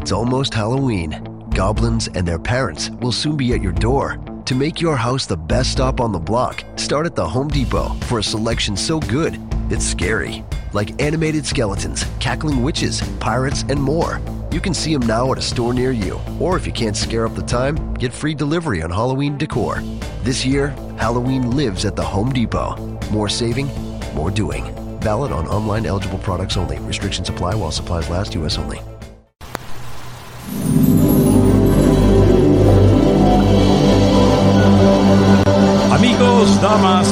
[0.00, 1.10] It's almost Halloween.
[1.50, 4.18] Goblins and their parents will soon be at your door.
[4.46, 7.90] To make your house the best stop on the block, start at the Home Depot
[8.06, 9.38] for a selection so good,
[9.68, 10.42] it's scary.
[10.72, 14.22] Like animated skeletons, cackling witches, pirates, and more.
[14.50, 16.18] You can see them now at a store near you.
[16.40, 19.82] Or if you can't scare up the time, get free delivery on Halloween decor.
[20.22, 22.74] This year, Halloween lives at the Home Depot.
[23.10, 23.66] More saving,
[24.14, 24.64] more doing.
[25.00, 26.78] Valid on online eligible products only.
[26.78, 28.56] Restrictions apply while supplies last, U.S.
[28.56, 28.80] only.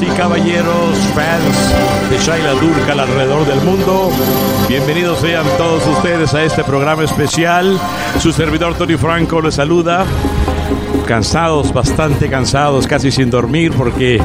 [0.02, 4.10] Y caballeros, fans de Shaila Durkal alrededor del mundo,
[4.68, 7.78] bienvenidos sean todos ustedes a este programa especial.
[8.20, 10.04] Su servidor Tony Franco les saluda.
[11.06, 14.20] Cansados, bastante cansados, casi sin dormir porque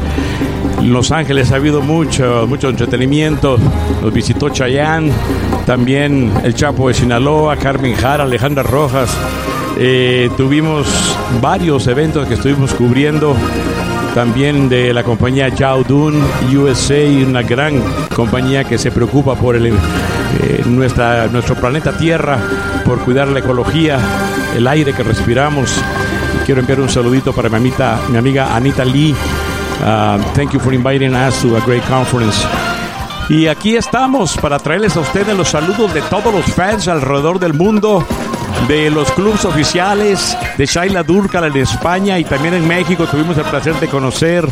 [0.80, 3.58] en Los Ángeles ha habido mucho, mucho entretenimiento.
[4.02, 5.12] Nos visitó Chayanne,
[5.66, 9.10] también el Chapo de Sinaloa, Carmen Jara, Alejandra Rojas.
[9.78, 10.88] Eh, tuvimos
[11.42, 13.36] varios eventos que estuvimos cubriendo
[14.14, 16.22] también de la compañía Dun
[16.56, 17.82] USA, una gran
[18.16, 22.38] compañía que se preocupa por el, eh, nuestro planeta Tierra,
[22.86, 23.98] por cuidar la ecología,
[24.56, 25.72] el aire que respiramos.
[26.46, 29.16] Quiero enviar un saludito para mi, amita, mi amiga Anita Lee.
[29.82, 32.46] Uh, thank you for inviting us to a great conference.
[33.30, 37.54] Y aquí estamos para traerles a ustedes los saludos de todos los fans alrededor del
[37.54, 38.06] mundo
[38.68, 43.06] de los clubes oficiales de Shaila Durkal en España y también en México.
[43.06, 44.48] Tuvimos el placer de conocer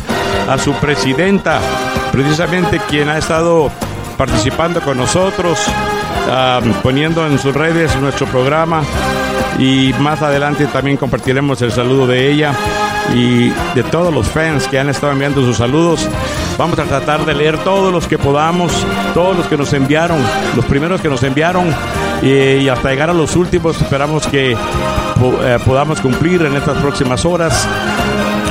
[0.49, 1.59] a su presidenta,
[2.11, 3.71] precisamente quien ha estado
[4.17, 5.59] participando con nosotros,
[6.27, 8.83] um, poniendo en sus redes nuestro programa
[9.57, 12.53] y más adelante también compartiremos el saludo de ella
[13.13, 16.07] y de todos los fans que han estado enviando sus saludos.
[16.61, 20.19] Vamos a tratar de leer todos los que podamos, todos los que nos enviaron,
[20.55, 21.73] los primeros que nos enviaron
[22.21, 23.81] y, hasta llegar a los últimos.
[23.81, 27.67] Esperamos que eh, podamos cumplir en estas próximas horas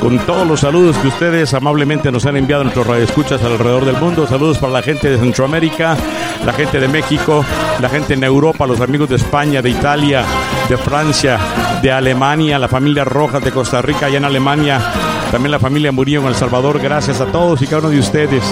[0.00, 4.26] con todos los saludos que ustedes amablemente nos han enviado nuestros radioescuchas alrededor del mundo.
[4.26, 5.96] Saludos para la gente de Centroamérica,
[6.44, 7.44] la gente de México,
[7.80, 10.24] la gente en Europa, los amigos de España, de Italia,
[10.68, 11.38] de Francia,
[11.80, 14.80] de Alemania, la familia Rojas de Costa Rica, allá en Alemania,
[15.30, 16.80] también la familia Murillo en El Salvador.
[16.80, 18.42] Gracias a todos y cada uno de ustedes.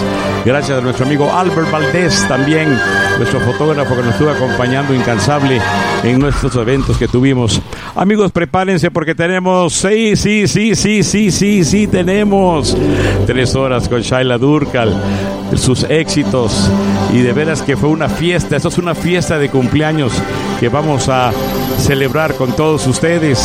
[0.45, 2.77] Gracias a nuestro amigo Albert Valdés también,
[3.17, 5.61] nuestro fotógrafo que nos estuvo acompañando incansable
[6.03, 7.61] en nuestros eventos que tuvimos.
[7.95, 12.77] Amigos, prepárense porque tenemos, sí, sí, sí, sí, sí, sí, sí, tenemos
[13.25, 14.95] tres horas con Shaila Durkal,
[15.55, 16.69] sus éxitos
[17.13, 20.13] y de veras que fue una fiesta, esto es una fiesta de cumpleaños
[20.59, 21.31] que vamos a
[21.77, 23.41] celebrar con todos ustedes.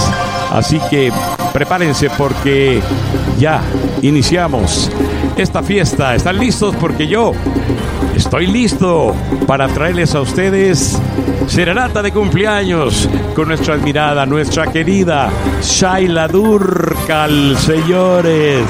[0.53, 1.11] Así que
[1.53, 2.81] prepárense porque
[3.39, 3.63] ya
[4.03, 4.91] iniciamos
[5.37, 6.15] esta fiesta.
[6.15, 6.75] ¿Están listos?
[6.77, 7.33] Porque yo
[8.17, 9.15] estoy listo
[9.47, 10.99] para traerles a ustedes
[11.47, 15.31] serenata de cumpleaños con nuestra admirada, nuestra querida
[15.63, 18.65] Shaila Durkal, señores.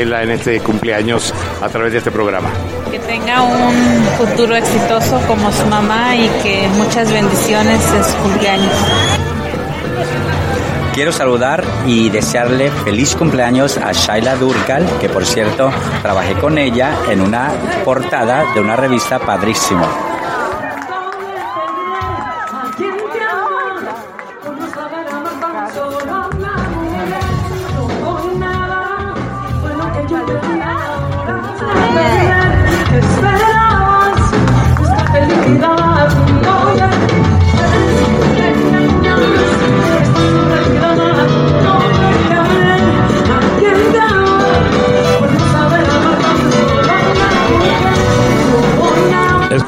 [0.00, 2.50] A Shaila en este cumpleaños a través de este programa?
[2.90, 8.72] Que tenga un futuro exitoso como su mamá y que muchas bendiciones en su cumpleaños.
[10.94, 15.70] Quiero saludar y desearle feliz cumpleaños a Shaila Durkal, que por cierto
[16.02, 17.52] trabajé con ella en una
[17.84, 19.86] portada de una revista padrísimo.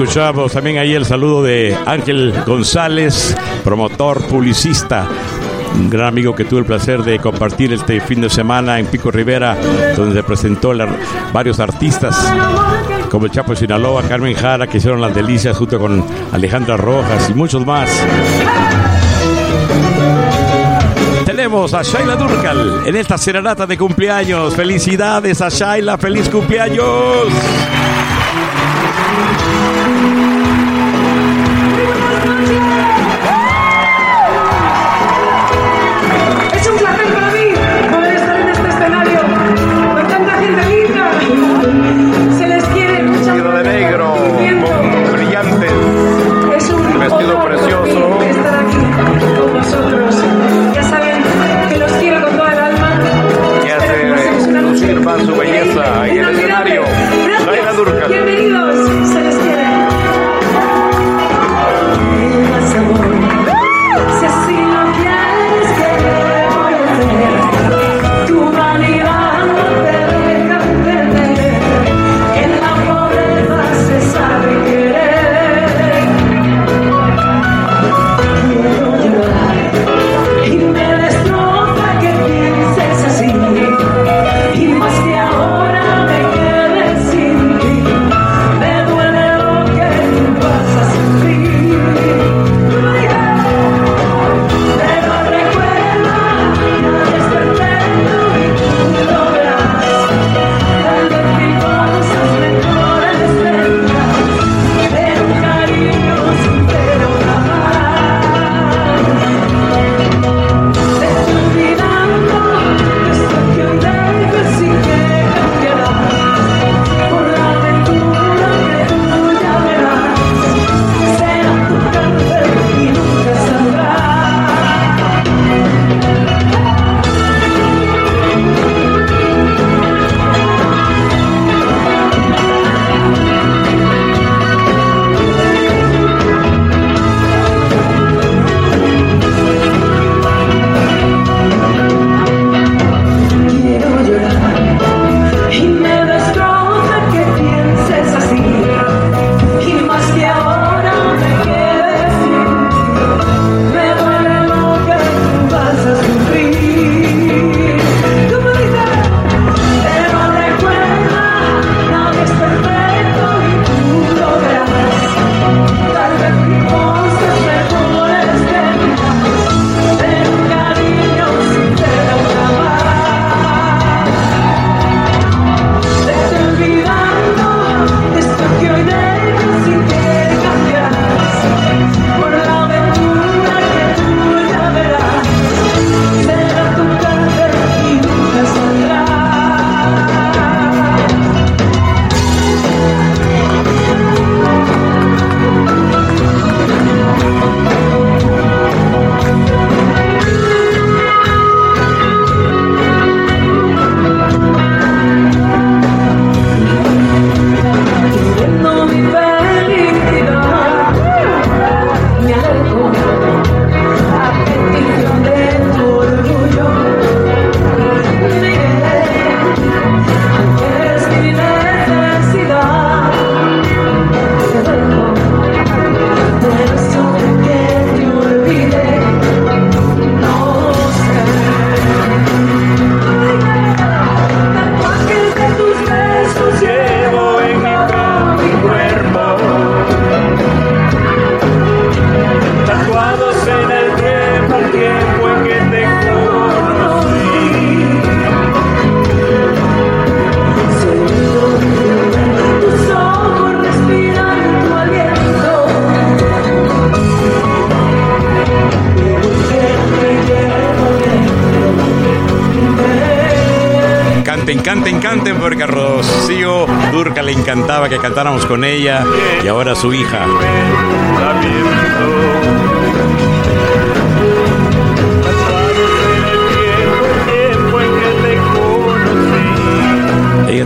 [0.03, 5.07] Escuchamos también ahí el saludo de Ángel González, promotor, publicista,
[5.77, 9.13] un gran amigo que tuve el placer de compartir este fin de semana en Pico
[9.13, 9.57] Rivera,
[9.97, 10.73] donde se presentó
[11.33, 12.17] varios artistas
[13.13, 17.35] como el Chapo Sinaloa, Carmen Jara, que hicieron las delicias junto con Alejandra Rojas y
[17.35, 17.89] muchos más.
[21.25, 24.57] Tenemos a Shaila Durkal en esta serenata de cumpleaños.
[24.57, 27.29] Felicidades a Shaila, feliz cumpleaños.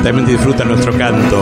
[0.07, 1.37] También disfruta nuestro canto.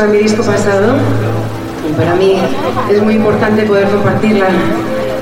[0.00, 0.94] Para mi disco pasado.
[1.86, 2.40] Y para mí
[2.90, 4.46] es muy importante poder compartirla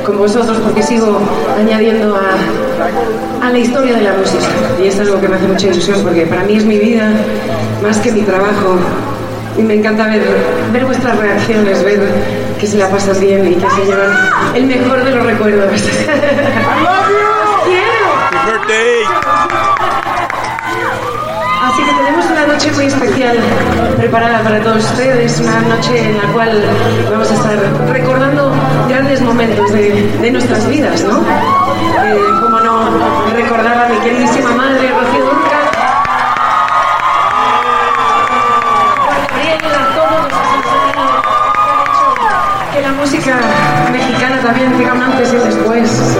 [0.06, 1.18] con vosotros porque sigo
[1.58, 4.46] añadiendo a, a la historia de la música.
[4.80, 7.12] Y es algo que me hace mucha ilusión porque para mí es mi vida
[7.82, 8.78] más que mi trabajo.
[9.58, 10.22] Y me encanta ver,
[10.72, 12.00] ver vuestras reacciones, ver
[12.60, 14.12] que se la pasan bien y que se llevan
[14.54, 15.72] el mejor de los recuerdos.
[21.68, 23.36] Así que tenemos una noche muy especial
[23.98, 26.62] preparada para todos ustedes, una noche en la cual
[27.10, 27.58] vamos a estar
[27.92, 28.52] recordando
[28.88, 31.18] grandes momentos de, de nuestras vidas, ¿no?
[31.18, 32.90] Eh, como no,
[33.34, 35.58] recordar a mi queridísima madre, Rocío Durca,
[39.28, 42.92] Gabriel, a todos los que han hecho que la
[43.92, 46.18] mexicana también un antes y después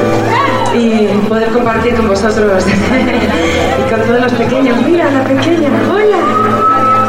[0.75, 2.64] y poder compartir con vosotros
[3.79, 4.77] y con todos los pequeños.
[4.87, 5.68] Mira, la pequeña.
[5.90, 6.18] Hola.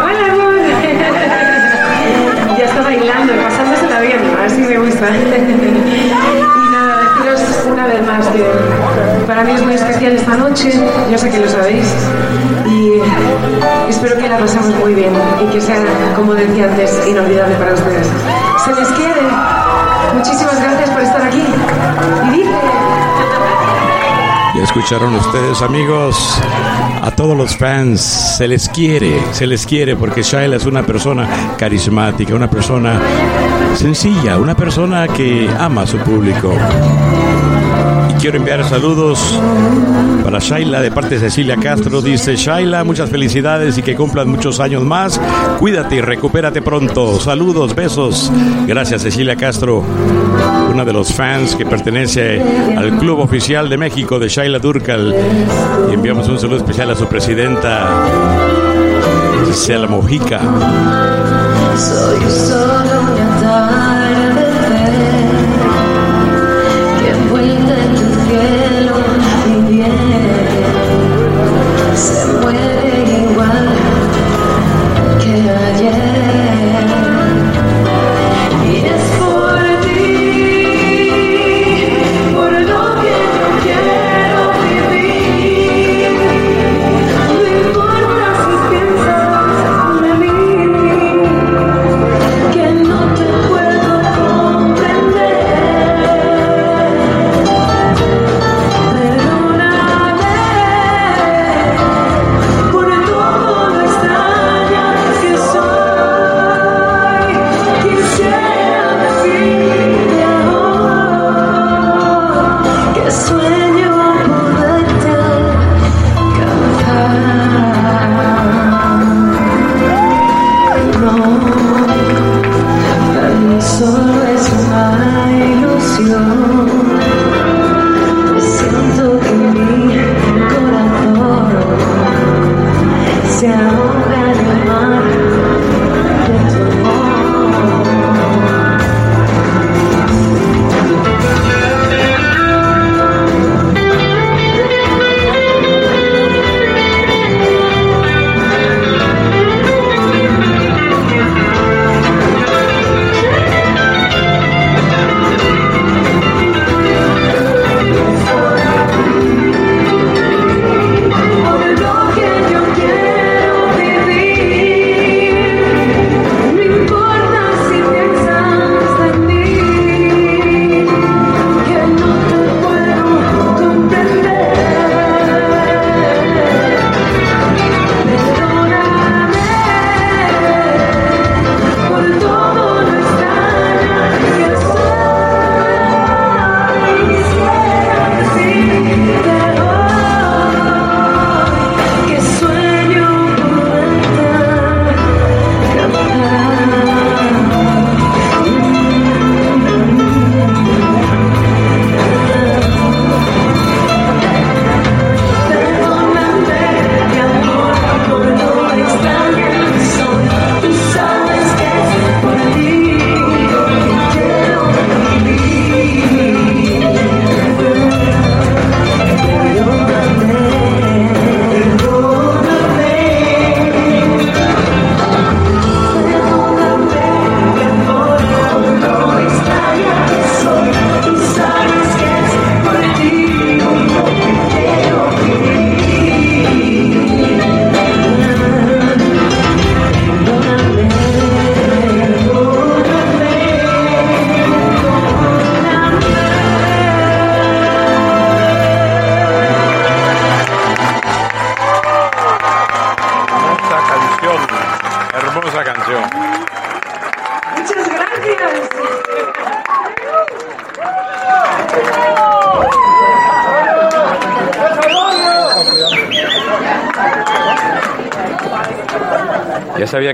[0.03, 0.55] Hola, amor.
[2.57, 4.19] Ya está bailando pasándosela bien.
[4.45, 5.07] Así me gusta.
[5.09, 8.43] Y nada, deciros una vez más que
[9.27, 10.71] para mí es muy especial esta noche.
[11.11, 11.87] Yo sé que lo sabéis.
[12.65, 13.01] Y
[13.89, 15.77] espero que la pasemos muy bien y que sea,
[16.15, 18.07] como decía antes, inolvidable para ustedes.
[18.65, 19.21] Se les quiere.
[20.13, 21.43] Muchísimas gracias por estar aquí.
[24.55, 26.41] Ya escucharon ustedes, amigos,
[27.01, 28.01] a todos los fans.
[28.01, 32.99] Se les quiere, se les quiere porque Shaila es una persona carismática, una persona
[33.75, 36.51] sencilla, una persona que ama a su público.
[38.19, 39.19] Quiero enviar saludos
[40.23, 42.01] para Shaila de parte de Cecilia Castro.
[42.01, 45.19] Dice Shaila, muchas felicidades y que cumplan muchos años más.
[45.57, 47.17] Cuídate y recupérate pronto.
[47.21, 48.29] Saludos, besos.
[48.67, 49.83] Gracias, Cecilia Castro,
[50.69, 52.41] una de los fans que pertenece
[52.75, 55.15] al Club Oficial de México de Shaila Durcal.
[55.89, 57.87] Y enviamos un saludo especial a su presidenta,
[59.47, 60.41] Gisela Mojica.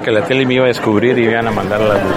[0.05, 2.15] Que la tele me iba a descubrir y me iban a mandar a la luz.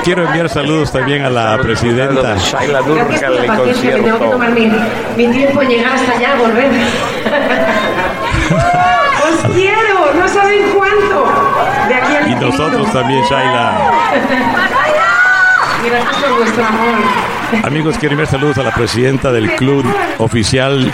[0.02, 2.36] Quiero enviar saludos también a la presidenta.
[2.36, 4.30] Shaila Durcal paciencia que tengo que concierto.
[4.30, 4.70] tomar mi,
[5.16, 6.70] mi tiempo en llegar hasta allá, volver.
[9.28, 11.26] Os quiero, no saben cuánto.
[11.88, 13.78] De aquí al Y nosotros también, Shaila.
[15.88, 17.64] Gracias por vuestro amor.
[17.64, 19.84] Amigos, quiero enviar saludos a la presidenta del club
[20.18, 20.92] oficial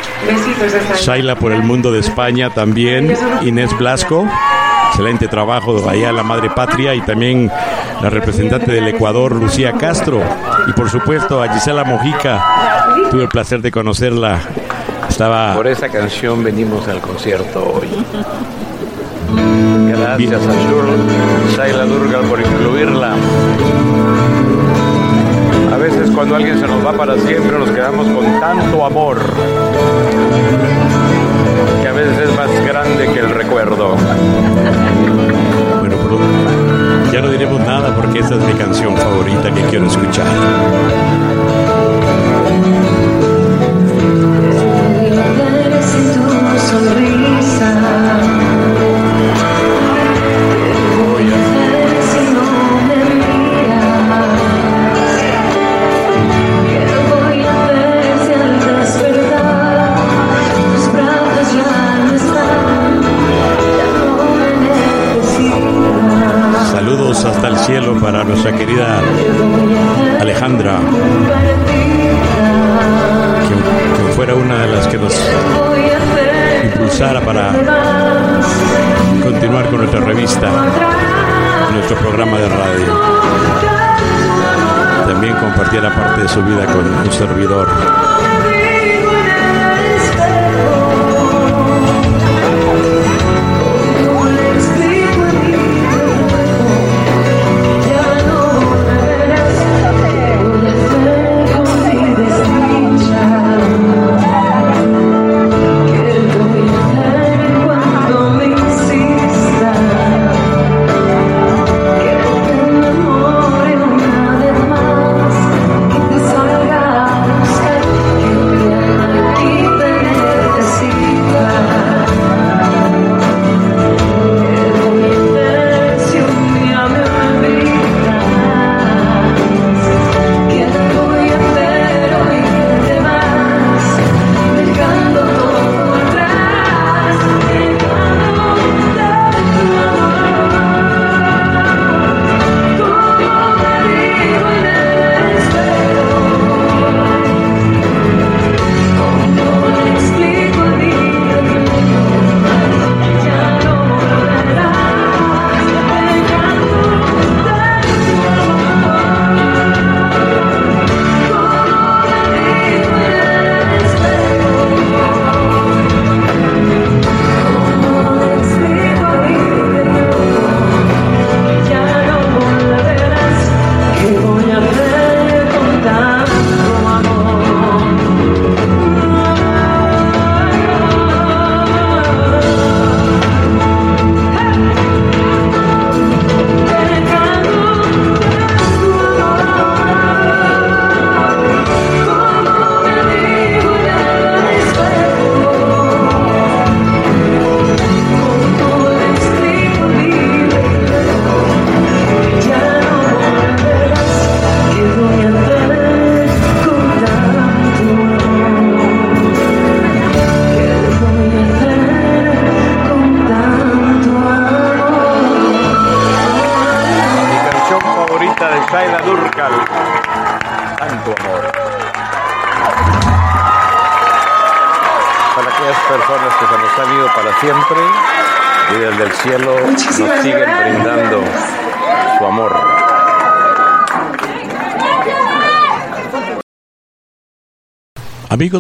[1.01, 4.29] Shaila por el mundo de España también, Inés Blasco.
[4.91, 7.51] Excelente trabajo allá la madre patria y también
[8.01, 10.23] la representante del Ecuador, Lucía Castro.
[10.69, 12.45] Y por supuesto a Gisela Mojica.
[13.11, 14.39] Tuve el placer de conocerla.
[15.09, 17.89] Estaba Por esa canción venimos al concierto hoy.
[19.89, 23.15] Gracias a Shur- Shaila Durgal por incluirla.
[26.15, 29.19] Cuando alguien se nos va para siempre nos quedamos con tanto amor
[31.83, 33.97] que a veces es más grande que el recuerdo.
[35.81, 36.19] Bueno, pero
[37.13, 40.27] ya no diremos nada porque esa es mi canción favorita que quiero escuchar.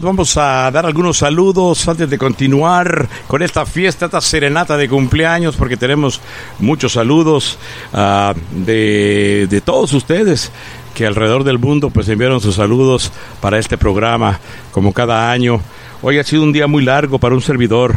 [0.04, 5.56] Vamos a dar algunos saludos antes de continuar con esta fiesta, esta serenata de cumpleaños,
[5.56, 6.20] porque tenemos
[6.58, 7.58] muchos saludos
[7.94, 10.52] ah, de, todos ustedes
[10.94, 14.38] que alrededor del mundo pues enviaron sus saludos para este programa,
[14.72, 15.60] como cada año.
[16.02, 17.96] Hoy ha sido un día muy largo para un servidor,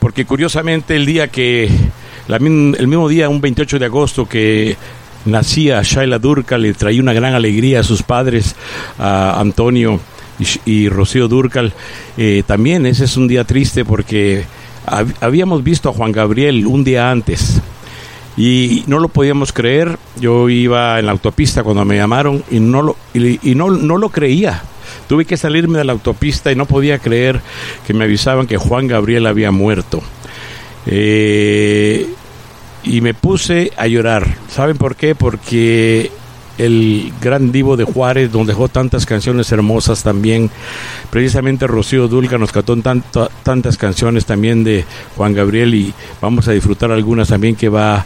[0.00, 1.70] porque curiosamente el día que
[2.28, 4.76] el mismo día, un 28 de agosto, que
[5.24, 8.54] nacía Shaila Durcal, le traía una gran alegría a sus padres,
[8.98, 9.98] a Antonio
[10.66, 11.72] y, Rocío Durcal.
[12.16, 14.44] Eh, también ese es un día triste porque
[14.86, 17.60] hab- habíamos visto a Juan Gabriel un día antes
[18.36, 19.98] y no lo podíamos creer.
[20.20, 23.96] Yo iba en la autopista cuando me llamaron y no lo, y, y no, no
[23.98, 24.62] lo creía.
[25.08, 27.40] Tuve que salirme de la autopista y no podía creer
[27.86, 30.02] que me avisaban que Juan Gabriel había muerto.
[30.86, 32.06] Eh,
[32.84, 34.26] y me puse a llorar.
[34.50, 35.14] ¿Saben por qué?
[35.14, 36.10] Porque
[36.58, 40.50] el gran divo de Juárez, donde dejó tantas canciones hermosas también,
[41.10, 42.76] precisamente Rocío Dulca nos cantó
[43.42, 44.84] tantas canciones también de
[45.16, 48.04] Juan Gabriel y vamos a disfrutar algunas también que va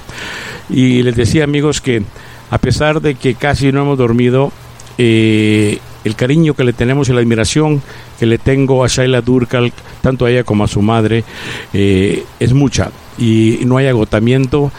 [0.71, 2.03] Y les decía, amigos, que
[2.51, 4.53] a pesar de que casi no hemos dormido,
[4.97, 7.83] eh, el cariño que le tenemos y la admiración
[8.19, 11.25] que le tengo a Shaila Durkal, tanto a ella como a su madre,
[11.73, 12.91] eh, es mucha.
[13.19, 14.71] Y no hay agotamiento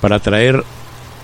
[0.00, 0.18] para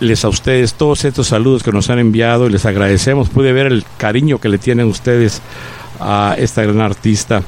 [0.01, 3.29] traerles a ustedes todos estos saludos que nos han enviado y les agradecemos.
[3.29, 5.43] Pude ver el cariño que le tienen ustedes
[6.01, 7.43] a esta gran artista.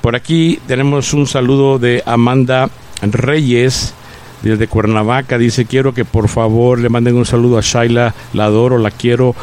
[0.00, 2.70] Por aquí tenemos un saludo de Amanda
[3.02, 3.92] Reyes
[4.42, 5.36] desde Cuernavaca.
[5.36, 8.14] Dice, quiero que por favor le manden un saludo a Shaila.
[8.34, 9.34] La adoro, la quiero.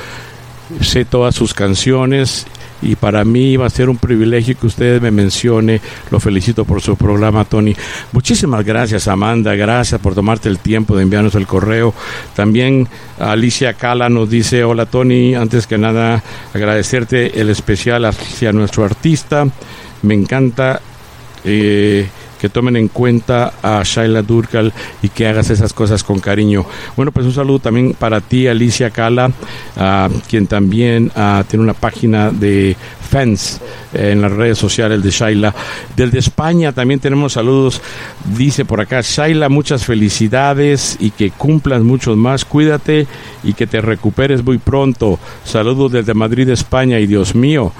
[0.82, 2.46] Sé todas sus canciones
[2.82, 5.82] y para mí va a ser un privilegio que usted me mencione.
[6.12, 7.76] Lo felicito por su programa, Tony.
[8.12, 9.56] Muchísimas gracias, Amanda.
[9.56, 11.94] Gracias por tomarte el tiempo de enviarnos el correo.
[12.36, 12.88] También
[13.20, 19.48] Alicia Cala nos dice, hola Tony, antes que nada agradecerte el especial hacia nuestro artista.
[20.04, 20.82] Me encanta
[21.44, 22.08] eh,
[22.40, 26.66] que tomen en cuenta a Shaila Durkal y que hagas esas cosas con cariño.
[26.96, 29.32] Bueno, pues un saludo también para ti, Alicia Cala,
[30.30, 32.76] quien también ah, tiene una página de
[33.08, 33.62] fans
[33.94, 35.56] eh, en las redes sociales de Shaila.
[35.96, 37.82] Desde España también tenemos saludos.
[38.38, 42.46] Dice por acá, Shaila, muchas felicidades y que cumplas muchos más.
[42.46, 43.08] Cuídate
[43.44, 45.20] y que te recuperes muy pronto.
[45.44, 47.00] Saludos desde Madrid, España.
[47.00, 47.72] Y Dios mío,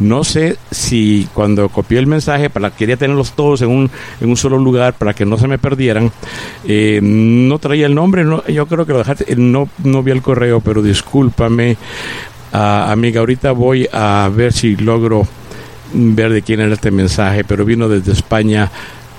[0.00, 4.36] no sé si cuando copié el mensaje, para quería tenerlos todos en un, en un
[4.36, 6.10] solo lugar para que no se me perdieran,
[6.66, 10.10] eh, no traía el nombre, no, yo creo que lo dejaste, eh, no, no vi
[10.10, 11.76] el correo, pero discúlpame,
[12.56, 15.26] Ah, amiga, ahorita voy a ver si logro
[15.92, 18.70] ver de quién era este mensaje, pero vino desde España.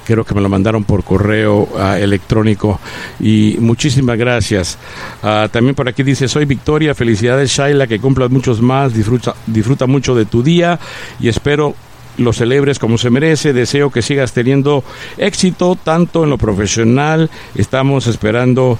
[0.06, 2.80] Creo que me lo mandaron por correo ah, electrónico
[3.20, 4.78] y muchísimas gracias.
[5.24, 9.88] Ah, también por aquí dice, soy Victoria, felicidades Shaila, que cumplas muchos más, disfruta, disfruta
[9.88, 10.80] mucho de tu día
[11.20, 11.76] y espero
[12.18, 13.54] lo celebres como se merece.
[13.54, 14.84] Deseo que sigas teniendo
[15.18, 17.30] éxito tanto en lo profesional.
[17.56, 18.80] Estamos esperando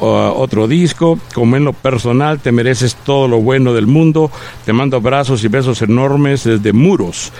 [0.00, 1.18] uh, otro disco.
[1.34, 4.30] Como en lo personal, te mereces todo lo bueno del mundo.
[4.64, 7.32] Te mando abrazos y besos enormes desde Muros,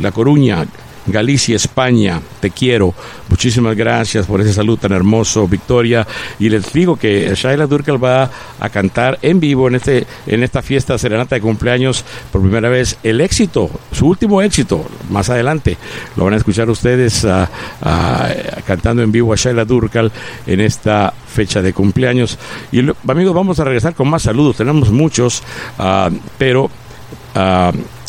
[0.00, 0.66] La Coruña.
[1.06, 2.94] Galicia, España, te quiero.
[3.28, 6.06] Muchísimas gracias por ese saludo tan hermoso, Victoria.
[6.38, 10.62] Y les digo que Shaila Durkal va a cantar en vivo en, este, en esta
[10.62, 15.76] fiesta serenata de cumpleaños por primera vez el éxito, su último éxito, más adelante.
[16.16, 17.48] Lo van a escuchar ustedes ah,
[17.82, 18.28] ah,
[18.66, 20.10] cantando en vivo a Shaila Durkal
[20.46, 22.38] en esta fecha de cumpleaños.
[22.72, 24.56] Y amigos, vamos a regresar con más saludos.
[24.56, 25.42] Tenemos muchos,
[25.78, 26.70] ah, pero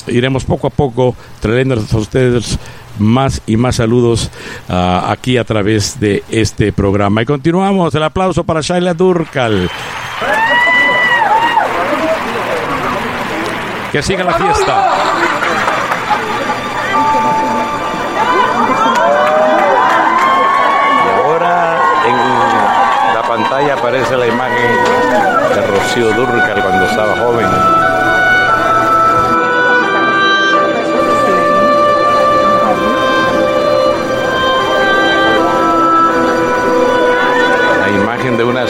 [0.07, 2.57] iremos poco a poco trayéndoles a ustedes
[2.99, 4.29] más y más saludos
[4.69, 7.21] ah, aquí a través de este programa.
[7.21, 7.93] Y continuamos.
[7.95, 9.69] El aplauso para Shaila Durkal.
[13.91, 14.93] Que siga la fiesta.
[21.05, 21.79] Y ahora,
[23.63, 24.71] en aparece la imagen
[25.55, 27.76] de Rocío Durcal cuando estaba joven.
[38.37, 38.67] De una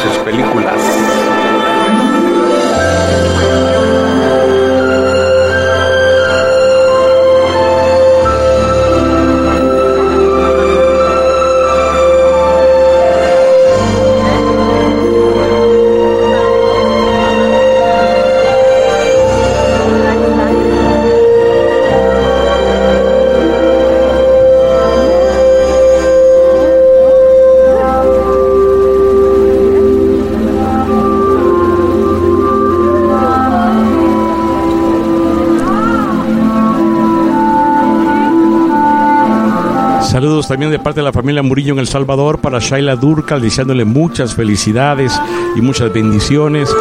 [40.48, 44.34] También de parte de la familia Murillo en El Salvador para Shaila Durcal, deseándole muchas
[44.34, 45.20] felicidades
[45.58, 46.74] y muchas bendiciones.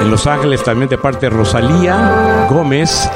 [0.00, 3.10] En Los Ángeles también de parte de Rosalía Gómez.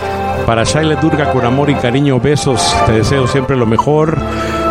[0.47, 2.75] Para Shaila Durga con amor y cariño, besos.
[2.87, 4.19] Te deseo siempre lo mejor.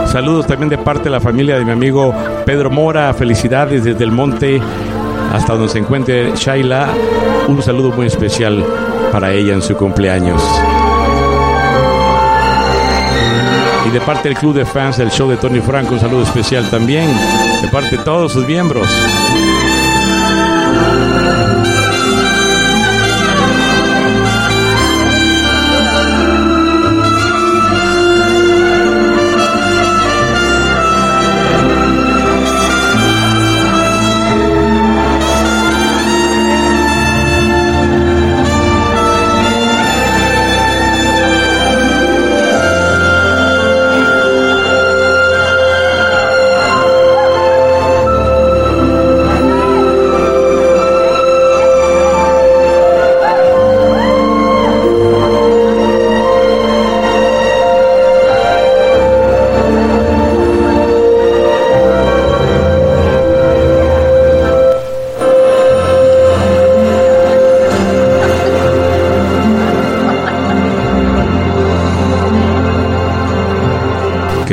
[0.08, 2.13] Saludos también de parte de la familia de mi amigo
[2.46, 3.13] Pedro Mora.
[3.13, 4.62] Felicidades desde el monte
[5.32, 6.89] hasta donde se encuentre Shaila.
[7.48, 8.62] Un saludo muy especial
[9.12, 10.41] para ella en su cumpleaños.
[13.88, 16.69] Y de parte del club de fans del show de Tony Franco, un saludo especial
[16.69, 17.10] también.
[17.62, 18.89] De parte de todos sus miembros.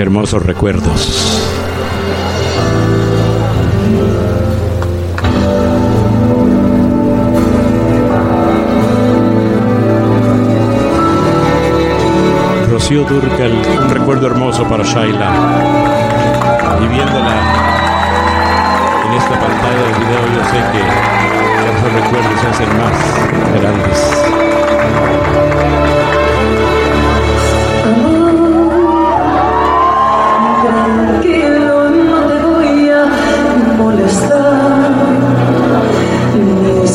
[0.04, 1.00] Hermosos recuerdos.
[12.70, 15.30] Rocío Durcal, un recuerdo hermoso para Shaila.
[16.82, 17.36] Y viéndola
[19.06, 20.82] en esta pantalla del video, yo sé que
[21.78, 22.92] esos recuerdos hacen más
[23.58, 23.98] grandes.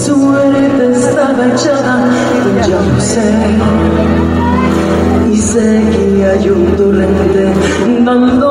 [0.10, 1.95] Suerte estaba echada,
[2.68, 3.28] ya lo sé.
[5.32, 7.53] Y sé que hay un torrente
[8.05, 8.49] dando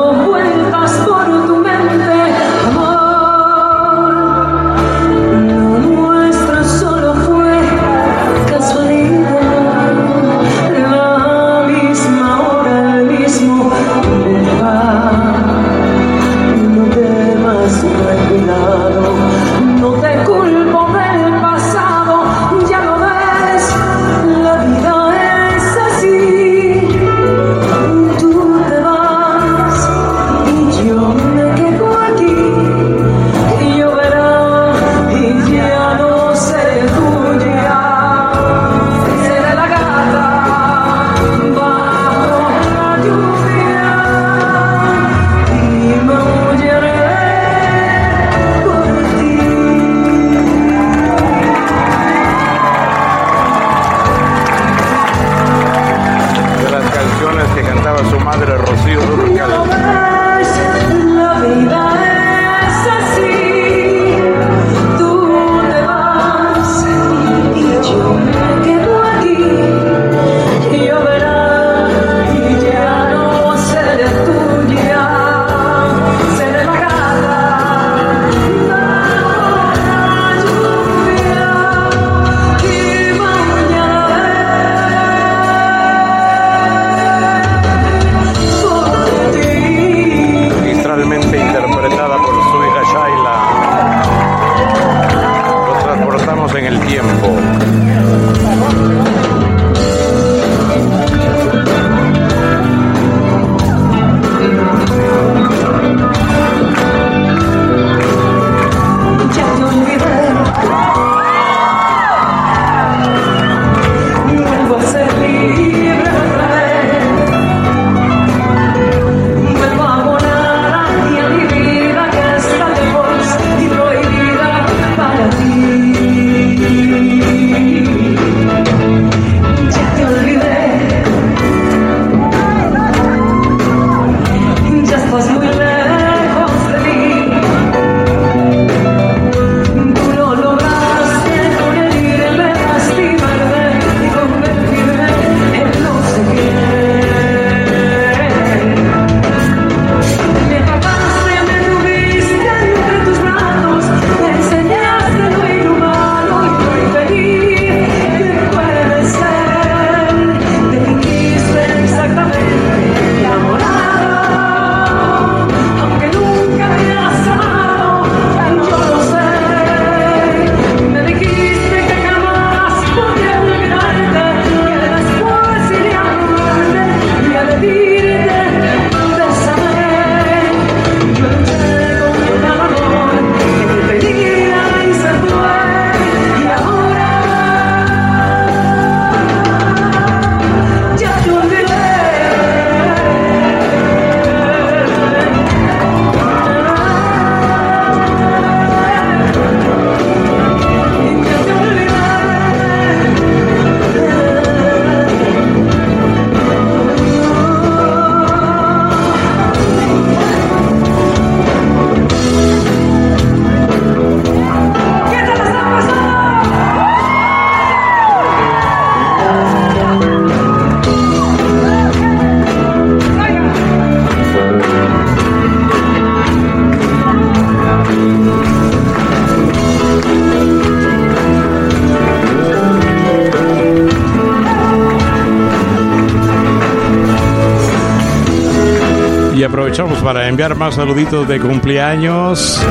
[240.59, 242.61] más saluditos de cumpleaños.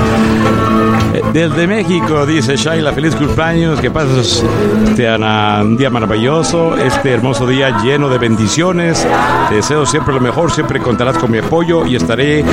[1.15, 4.45] Eh, Desde México, dice Shaila, feliz cumpleaños, que pases
[4.87, 9.07] este, un día maravilloso, este hermoso día lleno de bendiciones.
[9.49, 12.45] Te deseo siempre lo mejor, siempre contarás con mi apoyo y estaré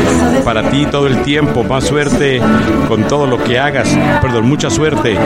[0.46, 1.66] para ti todo el tiempo.
[1.66, 2.42] Más suerte
[2.88, 3.90] con todo lo que hagas.
[4.22, 5.18] Perdón, mucha suerte.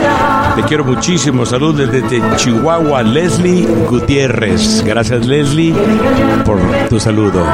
[0.56, 1.46] Te quiero muchísimo.
[1.46, 2.02] Salud desde
[2.36, 4.82] Chihuahua, Leslie Gutiérrez.
[4.84, 5.72] Gracias, Leslie,
[6.44, 6.58] por
[6.88, 7.44] tu saludo.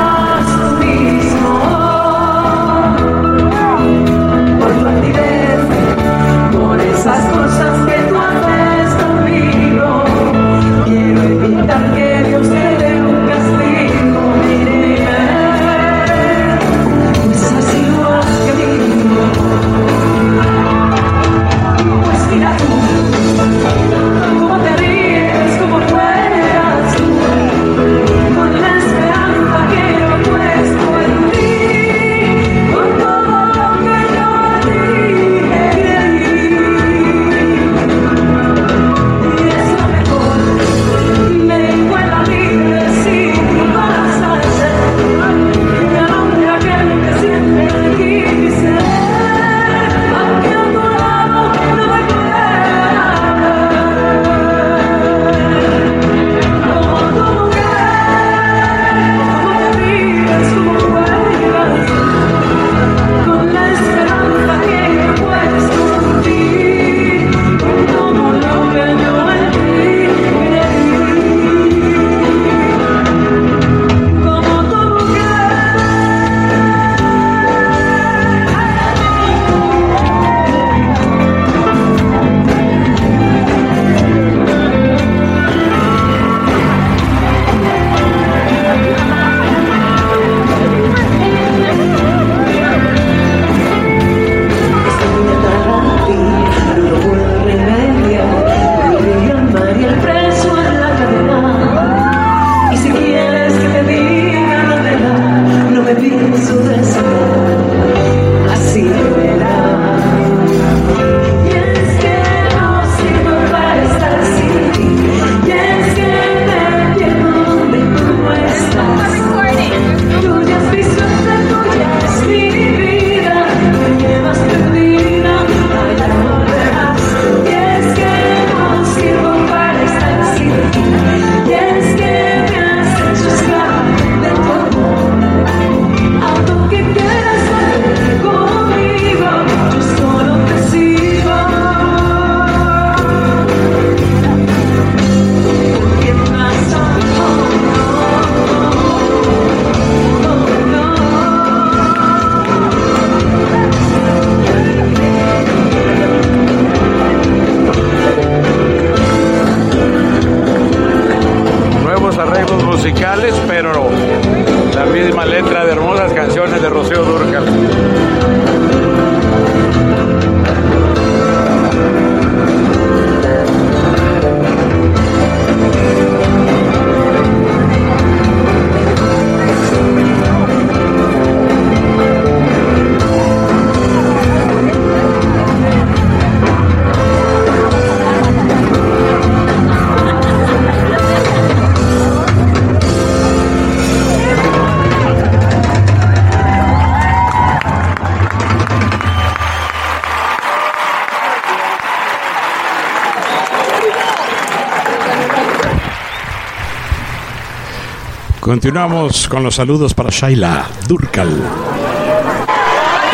[208.47, 211.28] Continuamos con los saludos para Shaila Durcal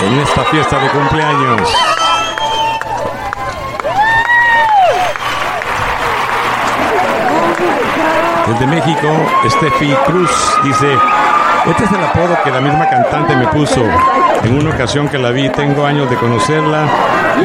[0.04, 1.74] en esta fiesta de cumpleaños.
[8.46, 9.08] Desde México,
[9.48, 10.30] Steffi Cruz
[10.64, 10.98] dice,
[11.64, 13.80] este es el apodo que la misma cantante me puso
[14.44, 16.84] en una ocasión que la vi, tengo años de conocerla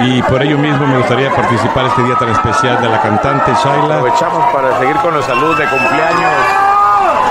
[0.03, 3.95] y por ello mismo me gustaría participar este día tan especial de la cantante Shaila.
[3.95, 6.66] Aprovechamos para seguir con los saludos de cumpleaños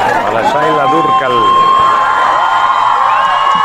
[0.06, 1.32] a la Shaila Durcal.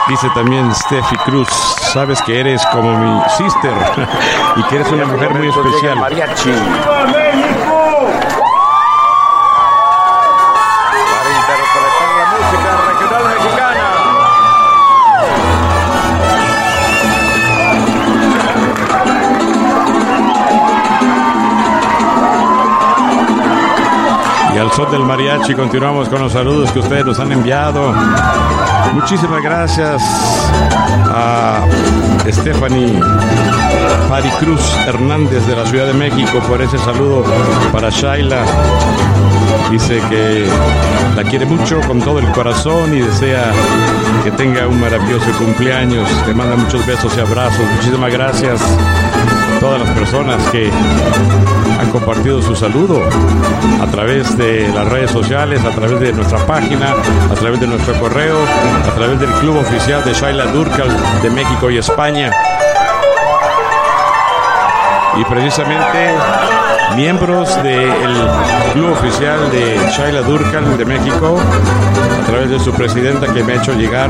[0.07, 1.49] Dice también Steffi Cruz,
[1.93, 3.73] sabes que eres como mi sister
[4.57, 5.99] y que eres una mujer muy especial.
[5.99, 6.51] Mariachi.
[24.61, 27.93] Al son del mariachi continuamos con los saludos que ustedes nos han enviado.
[28.93, 30.03] Muchísimas gracias
[31.07, 31.65] a
[32.27, 32.99] Stephanie
[34.07, 37.25] Paricruz Hernández de la Ciudad de México por ese saludo
[37.71, 38.45] para Shaila.
[39.71, 40.47] Dice que
[41.15, 43.51] la quiere mucho con todo el corazón y desea
[44.23, 46.07] que tenga un maravilloso cumpleaños.
[46.27, 47.65] Le manda muchos besos y abrazos.
[47.77, 48.61] Muchísimas gracias
[49.61, 50.71] todas las personas que
[51.79, 52.99] han compartido su saludo
[53.79, 56.95] a través de las redes sociales, a través de nuestra página,
[57.29, 58.37] a través de nuestro correo,
[58.83, 60.89] a través del club oficial de Shaila Durcal
[61.21, 62.31] de México y España.
[65.17, 66.15] Y precisamente
[66.95, 67.91] miembros del
[68.73, 71.37] club oficial de Shaila Durcal de México,
[72.21, 74.09] a través de su presidenta que me ha hecho llegar,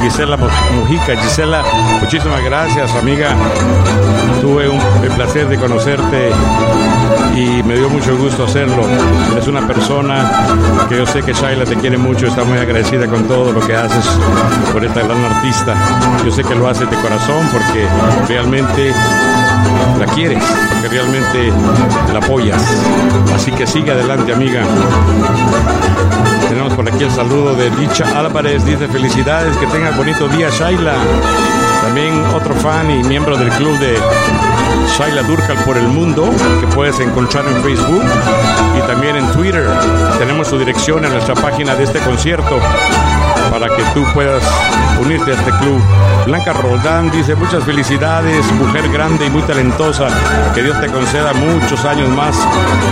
[0.00, 1.16] Gisela Mujica.
[1.16, 1.62] Gisela,
[2.00, 3.34] muchísimas gracias, amiga.
[4.40, 6.30] Tuve un, el placer de conocerte
[7.36, 8.82] y me dio mucho gusto hacerlo.
[9.32, 10.30] Eres una persona
[10.88, 13.76] que yo sé que Shaila te quiere mucho, está muy agradecida con todo lo que
[13.76, 14.04] haces
[14.72, 15.74] por esta gran artista.
[16.24, 17.86] Yo sé que lo haces de corazón porque
[18.28, 18.92] realmente
[19.98, 20.42] la quieres,
[20.72, 21.52] porque realmente
[22.12, 22.62] la apoyas.
[23.34, 24.62] Así que sigue adelante, amiga.
[26.48, 28.64] Tenemos por aquí el saludo de Dicha Álvarez.
[28.64, 30.94] Dice felicidades, que tengas bonito día, Shaila.
[31.82, 33.98] También otro fan y miembro del club de
[34.96, 36.28] Shaila Durcal por el mundo,
[36.60, 38.02] que puedes encontrar en Facebook
[38.76, 39.66] y también en Twitter.
[40.18, 42.58] Tenemos su dirección en nuestra página de este concierto
[43.50, 44.42] para que tú puedas
[45.00, 45.80] unirte a este club.
[46.26, 50.08] Blanca Roldán dice muchas felicidades, mujer grande y muy talentosa.
[50.54, 52.36] Que Dios te conceda muchos años más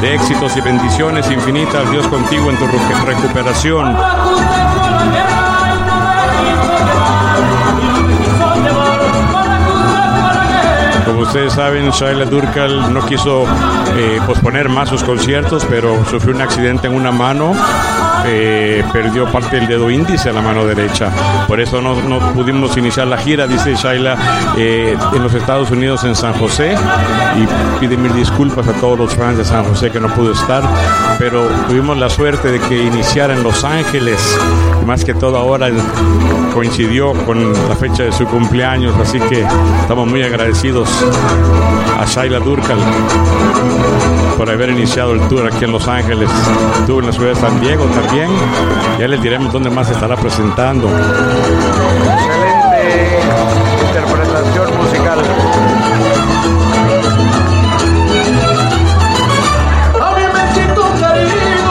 [0.01, 1.91] de éxitos y bendiciones infinitas.
[1.91, 3.97] Dios contigo en tu recu- recuperación.
[11.05, 13.45] Como ustedes saben, Shaila Durkal no quiso
[13.97, 17.55] eh, posponer más sus conciertos, pero sufrió un accidente en una mano,
[18.93, 21.11] perdió parte del dedo índice a la mano derecha.
[21.47, 21.95] Por eso no,
[22.35, 24.17] pudimos iniciar la gira, dice Shaila,
[24.57, 26.75] eh, en los Estados Unidos, en San José,
[27.37, 30.63] y pide mil disculpas a todos los fans de San José que no pudo estar,
[31.19, 34.39] pero tuvimos la suerte de que iniciara en Los Ángeles,
[34.83, 35.69] y más que todo ahora
[36.53, 39.47] coincidió con la fecha de su cumpleaños, así que
[39.81, 40.89] estamos muy agradecidos
[41.99, 42.79] a Shaila Durkal
[44.37, 46.31] por haber iniciado el tour aquí en Los Ángeles.
[46.81, 48.18] Estuvo en la ciudad de San Diego también.
[48.19, 50.89] Ya les diremos dónde más se estará presentando.
[50.89, 53.21] Excelente
[53.87, 55.21] interpretación musical.
[60.01, 61.71] A mi México querido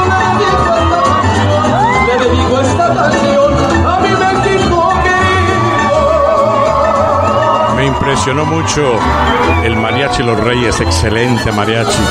[2.07, 3.51] le dedico esta canción, le dedico esta canción,
[3.85, 5.97] a mi México querido.
[7.75, 8.97] Me impresionó mucho
[9.63, 12.01] el mariachi Los Reyes, excelente mariachi.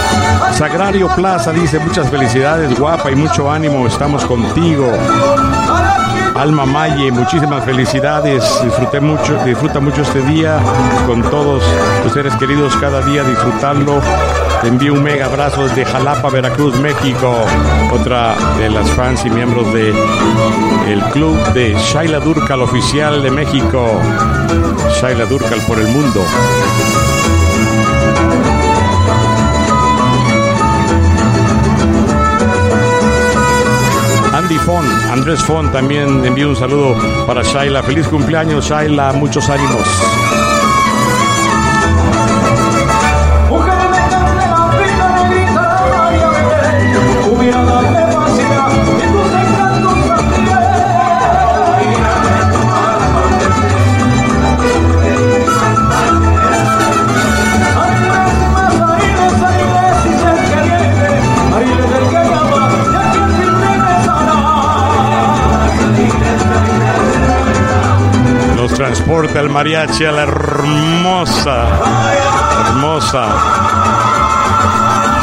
[0.52, 4.90] Sagrario Plaza dice muchas felicidades, guapa y mucho ánimo, estamos contigo.
[6.34, 10.58] Alma Maye, muchísimas felicidades, disfruté mucho, disfruta mucho este día
[11.06, 11.62] con todos
[12.02, 14.00] tus seres queridos, cada día disfrutarlo.
[14.60, 17.34] Te envío un mega abrazo desde Jalapa, Veracruz, México.
[17.92, 19.94] Otra de las fans y miembros de
[21.16, 23.86] club de Shaila Durcal oficial de México.
[25.00, 26.20] Shaila Durcal por el mundo.
[34.32, 36.94] Andy Font, Andrés Font también envío un saludo
[37.26, 37.82] para Shaila.
[37.82, 40.35] Feliz cumpleaños, Shaila, muchos ánimos.
[69.06, 71.80] Transporta el mariachi a la hermosa,
[72.66, 73.28] hermosa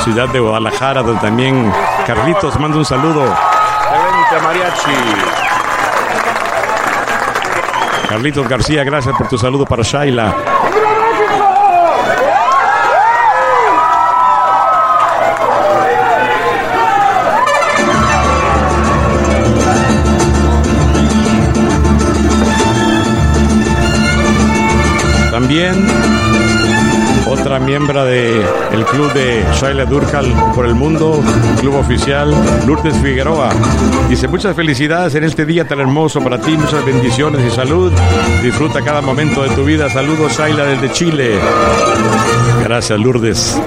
[0.06, 1.70] ciudad de Guadalajara, donde también
[2.08, 3.26] Carlitos manda un saludo.
[3.26, 4.92] Excelente mariachi.
[8.08, 10.34] Carlitos García, gracias por tu saludo para Shaila.
[27.28, 30.26] Otra miembro del el club de Shaila Durkal
[30.56, 31.22] por el mundo,
[31.60, 32.34] club oficial,
[32.66, 33.50] Lourdes Figueroa.
[34.10, 37.92] Dice muchas felicidades en este día tan hermoso para ti, muchas bendiciones y salud.
[38.42, 39.92] Disfruta cada momento de tu vida.
[39.92, 41.38] Saludos Shaila desde Chile.
[42.64, 43.62] Gracias Lourdes.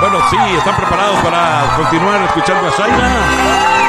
[0.00, 3.81] Bueno, sí, están preparados para continuar escuchando a Shaila.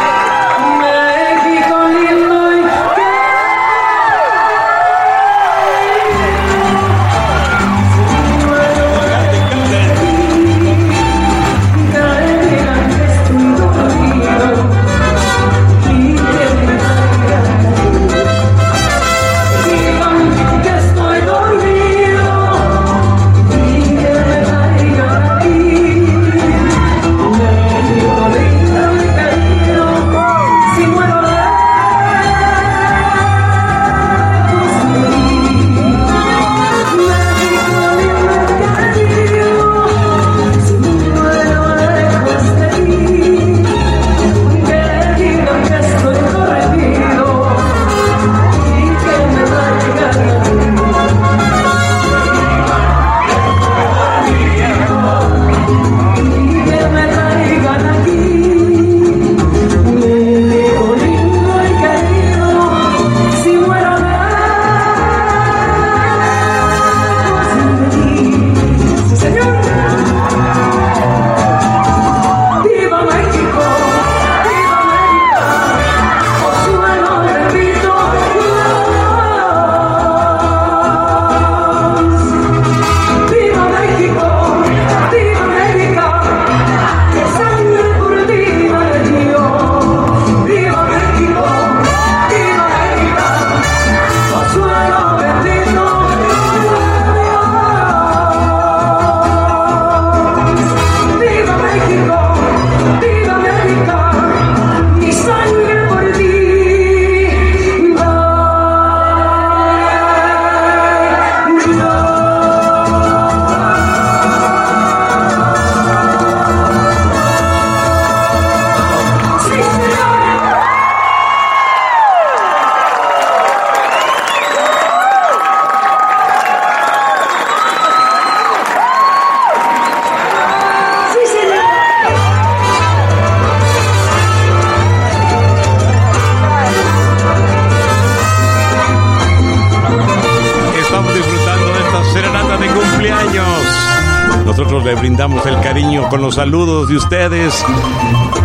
[146.88, 147.64] de ustedes.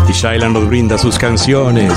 [0.08, 1.92] Y Shaila nos brinda sus canciones.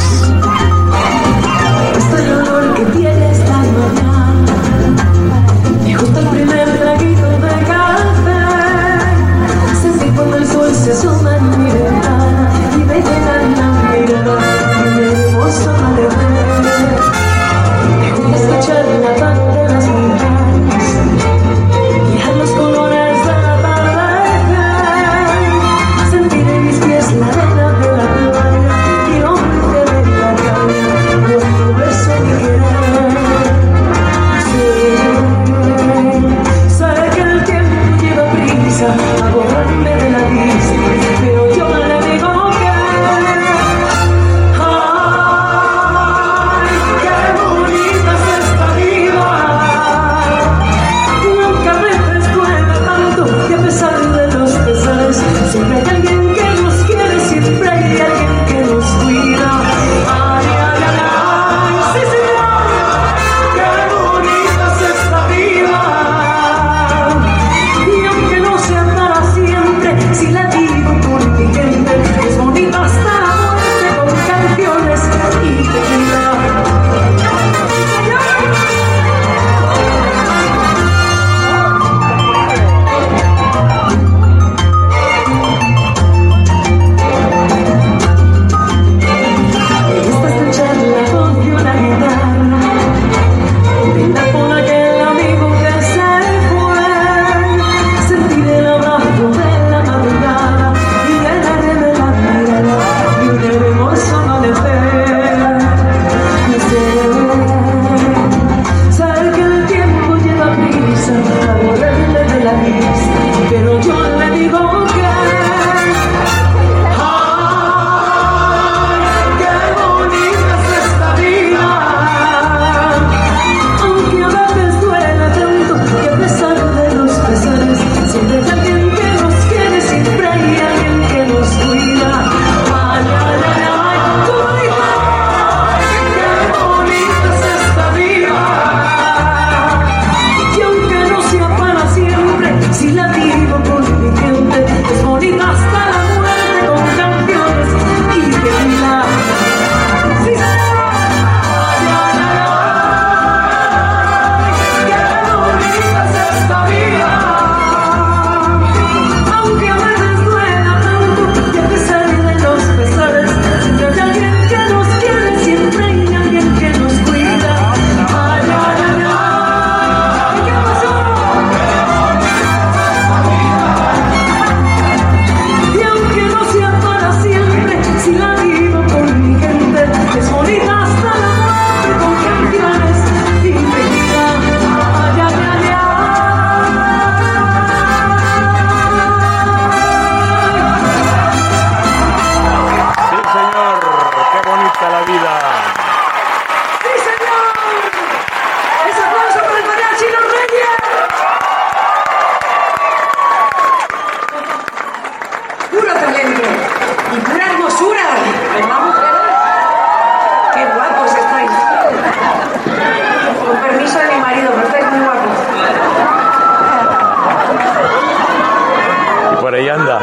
[219.72, 220.00] anda.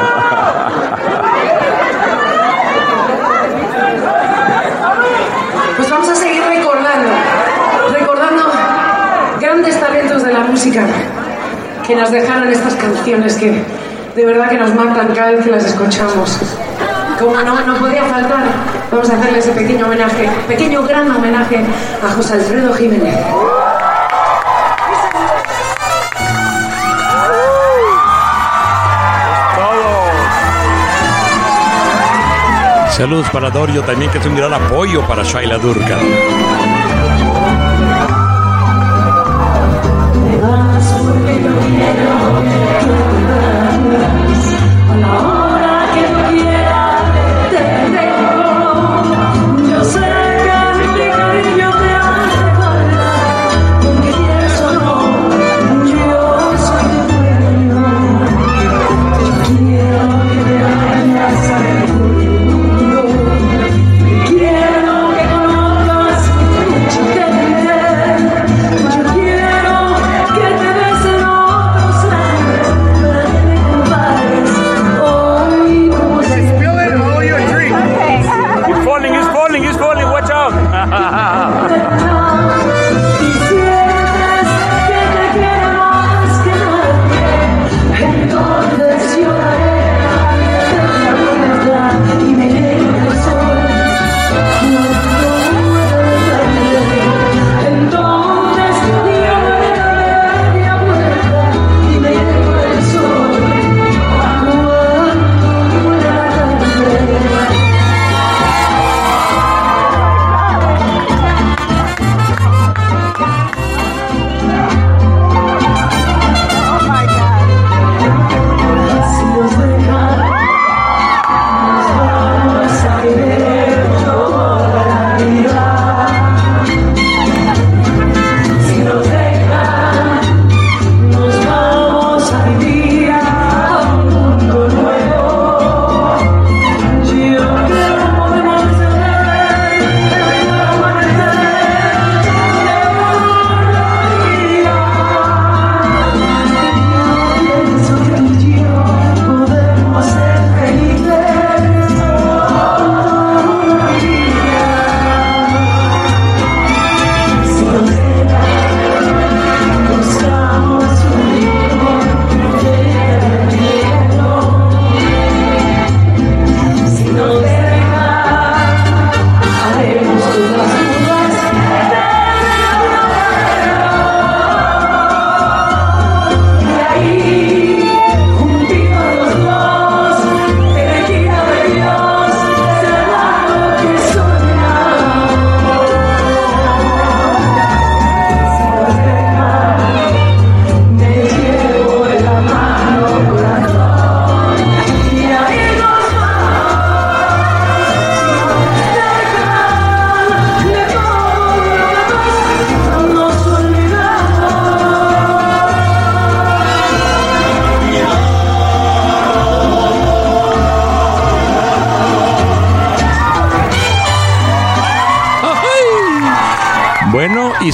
[5.76, 7.10] Pues vamos a seguir recordando,
[7.92, 8.44] recordando
[9.40, 10.84] grandes talentos de la música
[11.86, 13.62] que nos dejaron estas canciones que
[14.16, 16.38] de verdad que nos matan cada vez que las escuchamos.
[17.18, 18.44] Como no, no podía faltar,
[18.90, 21.64] vamos a hacerle ese pequeño homenaje, pequeño gran homenaje
[22.02, 23.16] a José Alfredo Jiménez.
[32.98, 35.98] Saludos para Dorio también, que es un gran apoyo para Shaila Durka.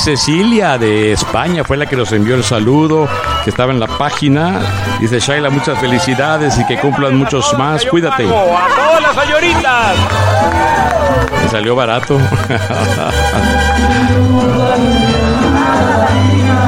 [0.05, 3.09] Cecilia de España fue la que nos envió el saludo,
[3.43, 4.61] que estaba en la página.
[5.01, 7.87] Dice Shaila, muchas felicidades y que cumplan muchos más.
[7.87, 8.25] Cuídate.
[8.25, 9.97] A todas las señoritas.
[11.43, 12.19] Me salió barato.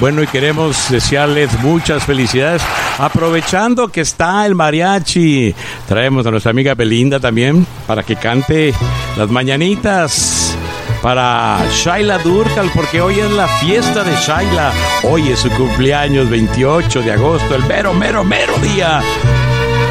[0.00, 2.62] Bueno, y queremos desearles muchas felicidades.
[2.98, 5.54] Aprovechando que está el mariachi,
[5.86, 8.72] traemos a nuestra amiga Belinda también para que cante
[9.18, 10.56] las mañanitas
[11.02, 14.72] para Shaila Durkal, porque hoy es la fiesta de Shaila.
[15.02, 19.02] Hoy es su cumpleaños, 28 de agosto, el mero, mero, mero día.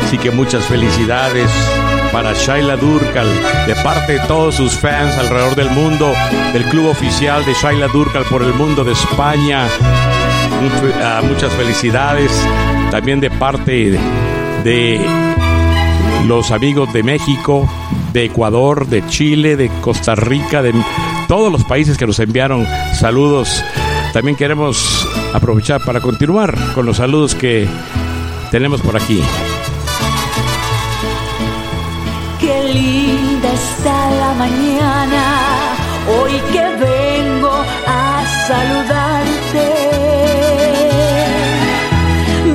[0.03, 1.51] Así que muchas felicidades
[2.11, 3.27] para Shaila Durkal
[3.67, 6.13] de parte de todos sus fans alrededor del mundo,
[6.53, 9.67] del club oficial de Shaila Durkal por el mundo de España.
[11.01, 12.31] Ah, muchas felicidades
[12.91, 13.99] también de parte
[14.63, 14.99] de
[16.27, 17.69] los amigos de México,
[18.13, 20.73] de Ecuador, de Chile, de Costa Rica, de
[21.27, 23.63] todos los países que nos enviaron saludos.
[24.13, 27.67] También queremos aprovechar para continuar con los saludos que
[28.51, 29.21] tenemos por aquí.
[32.73, 35.23] Linda está la mañana,
[36.07, 37.53] hoy que vengo
[37.87, 39.67] a saludarte.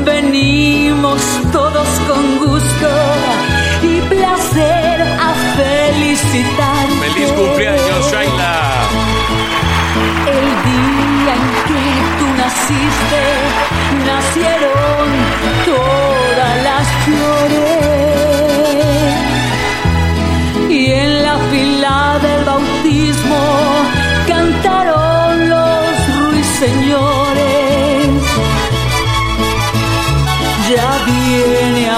[0.04, 1.20] Venimos
[1.52, 2.88] todos con gusto
[3.82, 7.10] y placer a felicitarte.
[7.12, 8.54] ¡Feliz cumpleaños, Shaila!
[10.26, 11.84] El día en que
[12.18, 13.22] tú naciste,
[14.06, 14.63] nacieron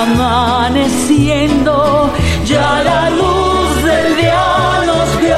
[0.06, 2.10] amaneciendo,
[2.44, 5.36] ya la luz del día nos dio.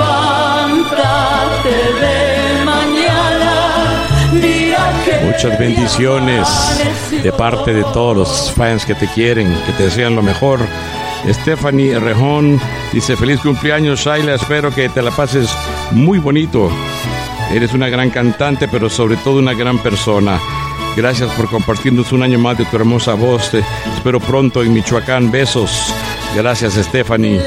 [0.00, 3.52] Levántate de mañana,
[5.04, 6.48] que Muchas bendiciones
[7.22, 10.60] de parte de todos los fans que te quieren, que te desean lo mejor.
[11.28, 12.60] Stephanie Rejón
[12.92, 15.50] dice feliz cumpleaños Shaila, espero que te la pases
[15.90, 16.70] muy bonito.
[17.52, 20.38] Eres una gran cantante, pero sobre todo una gran persona.
[20.96, 23.52] Gracias por compartirnos un año más de tu hermosa voz.
[23.54, 25.30] Espero pronto en Michoacán.
[25.30, 25.94] Besos.
[26.34, 27.40] Gracias Stephanie.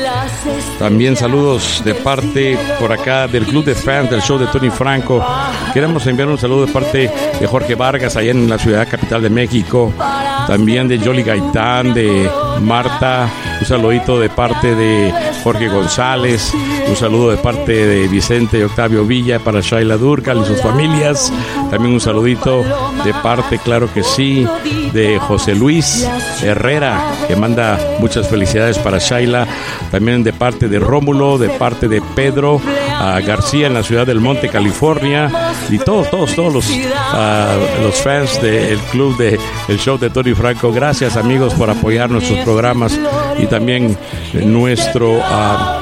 [0.77, 5.25] También saludos de parte por acá del club de fans del show de Tony Franco.
[5.73, 9.29] Queremos enviar un saludo de parte de Jorge Vargas allá en la ciudad capital de
[9.29, 9.93] México.
[10.47, 12.29] También de Jolly Gaitán, de
[12.61, 13.29] Marta.
[13.59, 15.13] Un saludito de parte de
[15.43, 16.53] Jorge González.
[16.87, 21.31] Un saludo de parte de Vicente y Octavio Villa para Shaila Durcal y sus familias.
[21.69, 22.63] También un saludito
[23.03, 24.47] de parte, claro que sí,
[24.93, 26.07] de José Luis
[26.41, 29.47] Herrera, que manda muchas felicidades para Shaila.
[29.91, 32.61] También de parte de Rómulo, de parte de Pedro
[32.99, 35.29] ah, García en la ciudad del Monte, California.
[35.69, 36.65] Y todos, todos, todos los,
[37.13, 40.71] ah, los fans del club de el show de Tony Franco.
[40.71, 42.97] Gracias amigos por apoyar nuestros programas
[43.37, 43.97] y también
[44.33, 45.79] nuestro ah,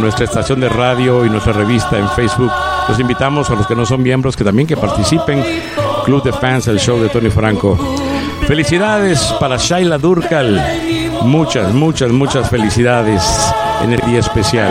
[0.00, 2.50] nuestra estación de radio y nuestra revista en Facebook.
[2.88, 5.44] Los invitamos a los que no son miembros que también que participen.
[6.04, 7.78] Club de Fans, el show de Tony Franco.
[8.46, 10.60] Felicidades para Shaila Durkal.
[11.22, 13.22] Muchas, muchas, muchas felicidades
[13.82, 14.68] en el día especial.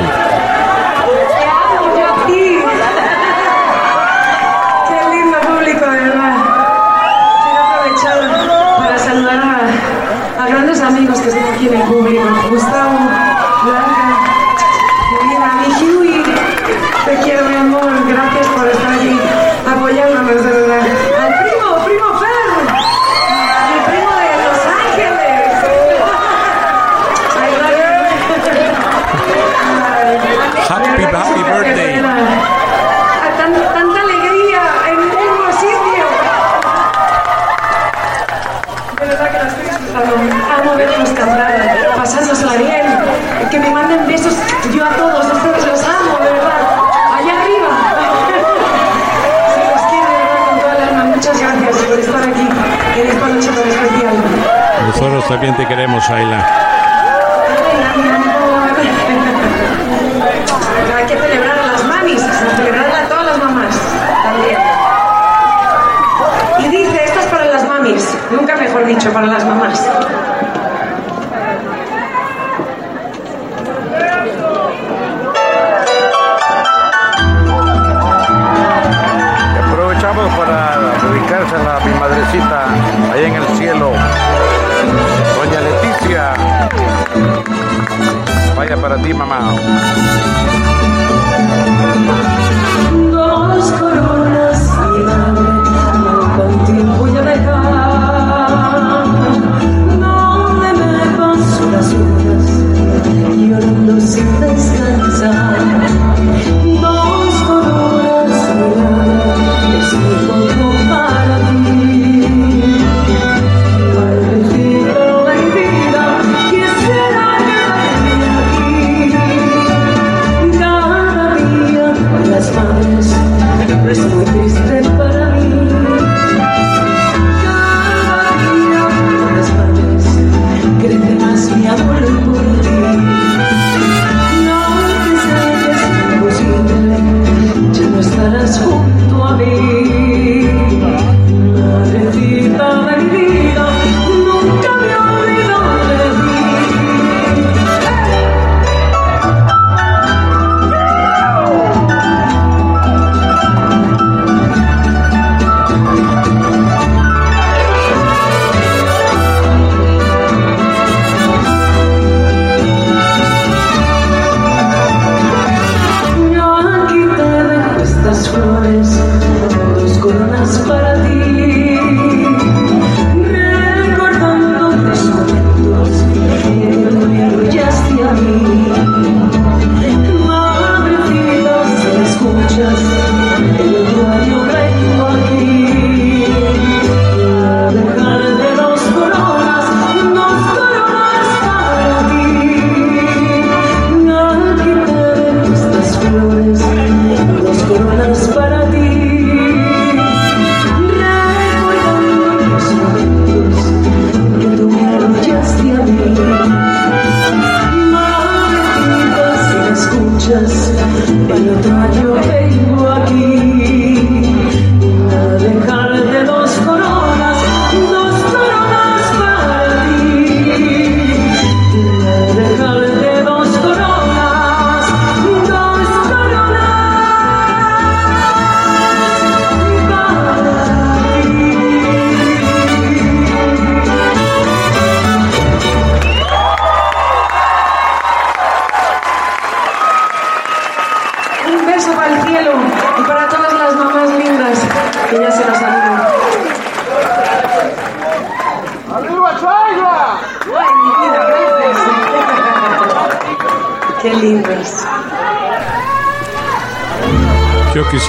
[1.97, 2.59] Yo a ti.
[4.87, 6.35] Qué lindo público, de verdad.
[7.43, 8.19] Quiero aprovechar
[8.77, 12.23] para saludar a, a grandes amigos que están aquí en el público.
[12.49, 12.97] Gustavo,
[13.63, 14.03] Blanca,
[15.11, 15.67] mi vida, mi
[15.97, 16.23] Huey.
[17.05, 17.89] Te quiero, mi amor.
[18.09, 19.17] Gracias por estar aquí
[19.73, 20.79] apoyándonos, de verdad.
[20.79, 22.51] Al primo, primo Fer.
[23.71, 25.21] Mi primo de Los Ángeles.
[27.33, 27.87] I love you.
[30.69, 31.93] Happy, happy birthday.
[31.99, 32.01] A
[33.37, 36.05] tan- tanta alegría en un mismo sitio.
[38.99, 40.13] De verdad que la estoy disfrutando.
[40.57, 41.51] Amo verlos cantar,
[41.97, 42.85] pasándosela bien.
[43.49, 44.33] Que me manden besos
[44.73, 46.61] yo a todos ustedes los amo, de verdad.
[47.17, 47.73] Allá arriba.
[49.53, 51.03] Se los quiero de verdad con toda el alma.
[51.15, 52.47] Muchas gracias por estar aquí
[53.01, 54.15] en esta noche tan especial.
[55.41, 56.37] Te queremos, Shaila.
[56.37, 58.69] Ay, mi amor.
[60.95, 62.21] Hay que celebrar a las mamis,
[62.55, 63.75] celebrar a todas las mamás
[64.23, 64.59] también.
[66.59, 69.83] Y dice, esto es para las mamis, nunca mejor dicho, para las mamás.
[88.91, 90.40] Para ti, mamá.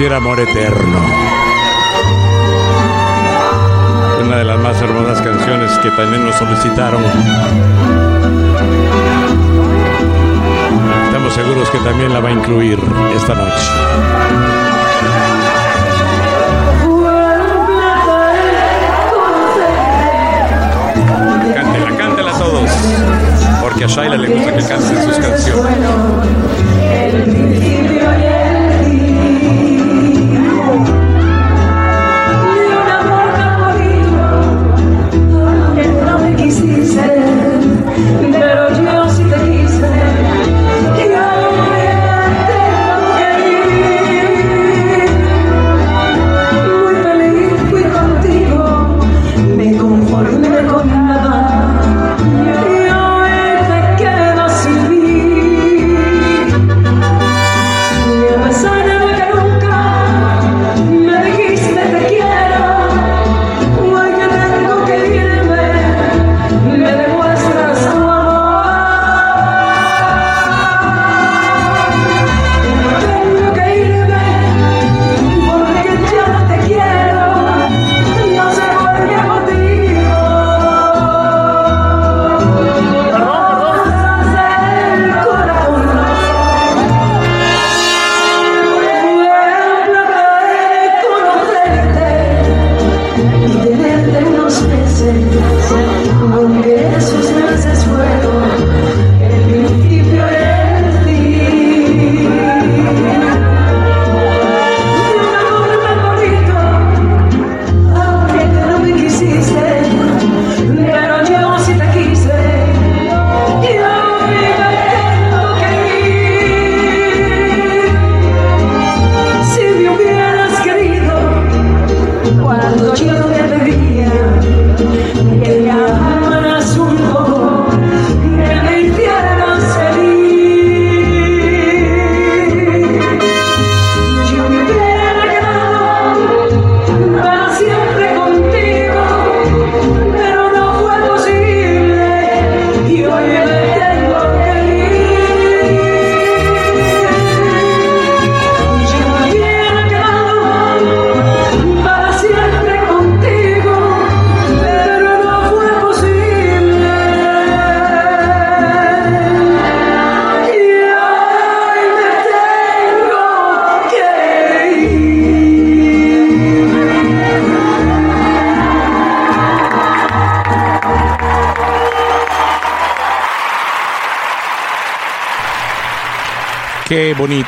[0.03, 0.21] Yo quisiera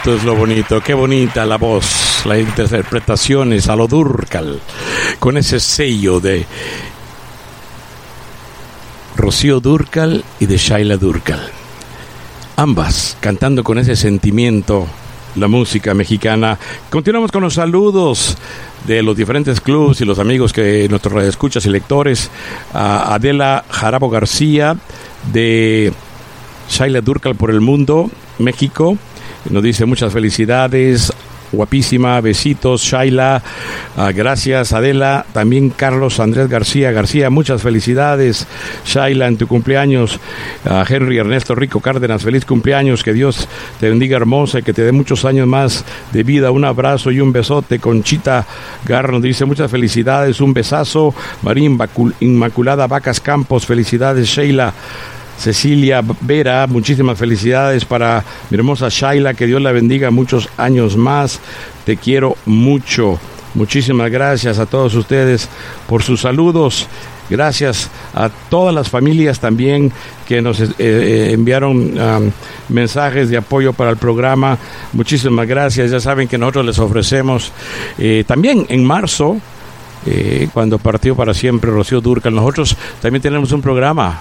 [0.04, 4.60] bonito es lo bonito, qué bonita la voz, las interpretaciones a lo Durcal,
[5.18, 6.44] con ese sello de
[9.16, 11.40] Rocío Durcal y de Shaila Durcal.
[12.56, 14.86] Ambas cantando con ese sentimiento
[15.36, 16.58] la música mexicana.
[16.90, 18.36] Continuamos con los saludos
[18.86, 22.30] de los diferentes clubs y los amigos que nuestros escuchas y lectores.
[22.74, 24.76] A Adela Jarabo García
[25.32, 25.94] de
[26.68, 28.98] Shaila Durcal por el Mundo, México.
[29.54, 31.12] Nos dice muchas felicidades
[31.52, 33.40] guapísima, besitos, Shaila,
[33.96, 38.48] ah, gracias Adela, también Carlos Andrés García, García, muchas felicidades,
[38.84, 40.18] Shaila, en tu cumpleaños,
[40.68, 43.46] a Henry Ernesto Rico Cárdenas, feliz cumpleaños, que Dios
[43.78, 47.20] te bendiga hermosa y que te dé muchos años más de vida, un abrazo y
[47.20, 48.44] un besote, Conchita
[48.84, 54.74] Garro dice muchas felicidades, un besazo, María Inmacul- Inmaculada Vacas Campos, felicidades, Sheila.
[55.38, 61.40] Cecilia Vera, muchísimas felicidades para mi hermosa Shaila, que Dios la bendiga muchos años más.
[61.84, 63.18] Te quiero mucho.
[63.54, 65.48] Muchísimas gracias a todos ustedes
[65.86, 66.88] por sus saludos.
[67.30, 69.90] Gracias a todas las familias también
[70.26, 71.94] que nos eh, eh, enviaron
[72.68, 74.58] mensajes de apoyo para el programa.
[74.92, 75.90] Muchísimas gracias.
[75.90, 77.52] Ya saben que nosotros les ofrecemos
[77.98, 79.38] eh, también en marzo,
[80.52, 84.20] cuando partió para siempre Rocío Durcal, nosotros también tenemos un programa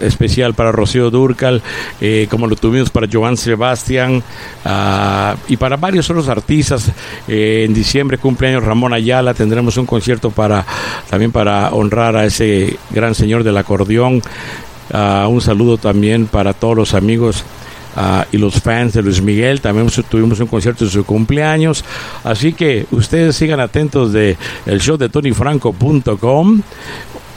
[0.00, 1.62] especial para Rocío Durcal,
[2.00, 4.22] eh, como lo tuvimos para Joan Sebastián
[4.64, 6.90] ah, y para varios otros artistas.
[7.26, 10.64] Eh, en diciembre cumpleaños Ramón Ayala, tendremos un concierto para
[11.08, 14.22] también para honrar a ese gran señor del acordeón.
[14.92, 17.44] Ah, un saludo también para todos los amigos
[17.94, 19.60] ah, y los fans de Luis Miguel.
[19.60, 21.84] También tuvimos un concierto de su cumpleaños.
[22.24, 24.36] Así que ustedes sigan atentos de
[24.78, 26.62] show de tonyfranco.com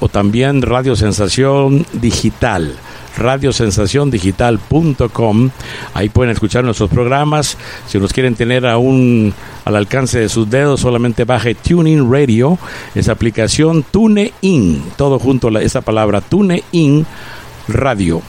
[0.02, 2.76] o también Radio Sensación Digital
[3.18, 5.50] radiosensaciondigital.com
[5.94, 7.58] ahí pueden escuchar nuestros programas.
[7.88, 9.34] Si nos quieren tener aún
[9.66, 12.58] al alcance de sus dedos solamente baje TuneIn Radio
[12.96, 17.06] esa aplicación TuneIn todo junto la, esa palabra TuneIn
[17.68, 18.22] Radio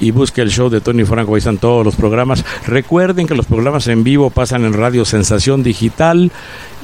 [0.00, 2.44] y busque el show de Tony Franco, ahí están todos los programas.
[2.66, 6.30] Recuerden que los programas en vivo pasan en Radio Sensación Digital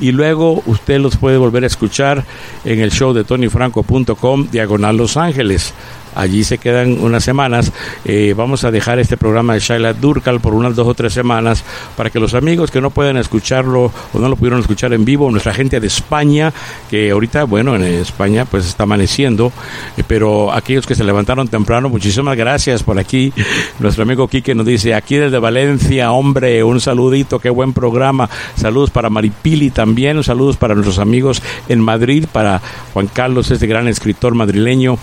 [0.00, 2.24] y luego usted los puede volver a escuchar
[2.64, 5.74] en el show de tonyfranco.com, diagonal Los Ángeles.
[6.14, 7.72] Allí se quedan unas semanas.
[8.04, 11.64] Eh, vamos a dejar este programa de Shaila Durcal por unas dos o tres semanas
[11.96, 15.30] para que los amigos que no pueden escucharlo o no lo pudieron escuchar en vivo,
[15.30, 16.52] nuestra gente de España,
[16.90, 19.52] que ahorita, bueno, en España pues está amaneciendo,
[19.96, 23.32] eh, pero aquellos que se levantaron temprano, muchísimas gracias por aquí.
[23.80, 28.28] Nuestro amigo Quique nos dice, aquí desde Valencia, hombre, un saludito, qué buen programa.
[28.56, 32.60] Saludos para Maripili también, saludos para nuestros amigos en Madrid, para
[32.92, 34.98] Juan Carlos, este gran escritor madrileño.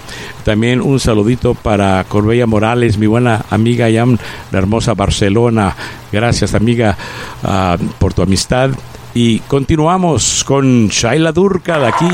[0.46, 4.20] También un saludito para Corbella Morales, mi buena amiga allá en
[4.52, 5.76] la hermosa Barcelona.
[6.12, 6.98] Gracias, amiga,
[7.44, 8.70] ah, por tu amistad.
[9.14, 12.10] Y continuamos con Shaila Durcal aquí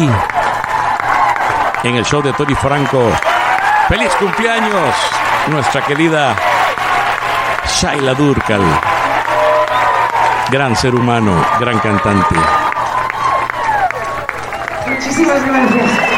[1.83, 3.11] en el show de Tony Franco.
[3.87, 4.95] ¡Feliz cumpleaños!
[5.49, 6.35] Nuestra querida
[7.79, 8.61] Shaila Durcal.
[10.49, 12.35] Gran ser humano, gran cantante.
[14.87, 16.16] Muchísimas gracias.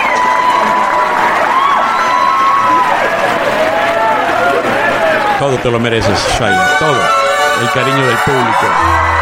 [5.49, 6.77] Todo te lo mereces, Shaila.
[6.77, 7.01] Todo.
[7.61, 9.18] El cariño del público.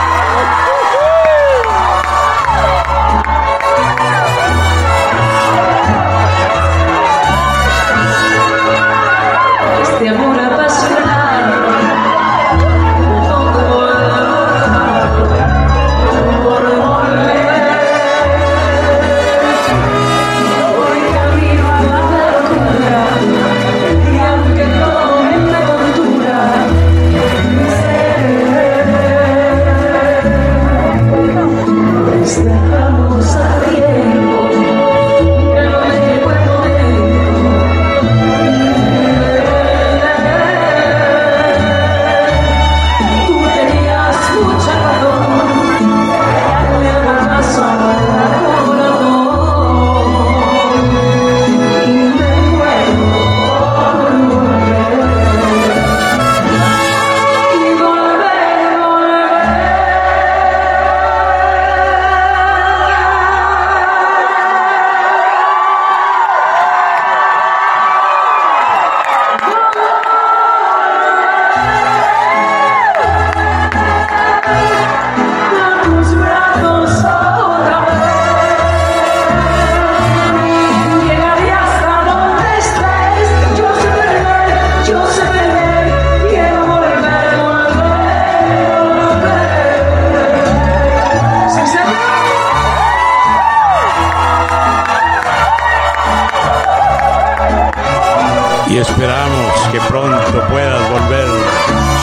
[98.69, 101.27] y esperamos que pronto puedas volver,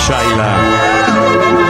[0.07, 1.64] Shaila.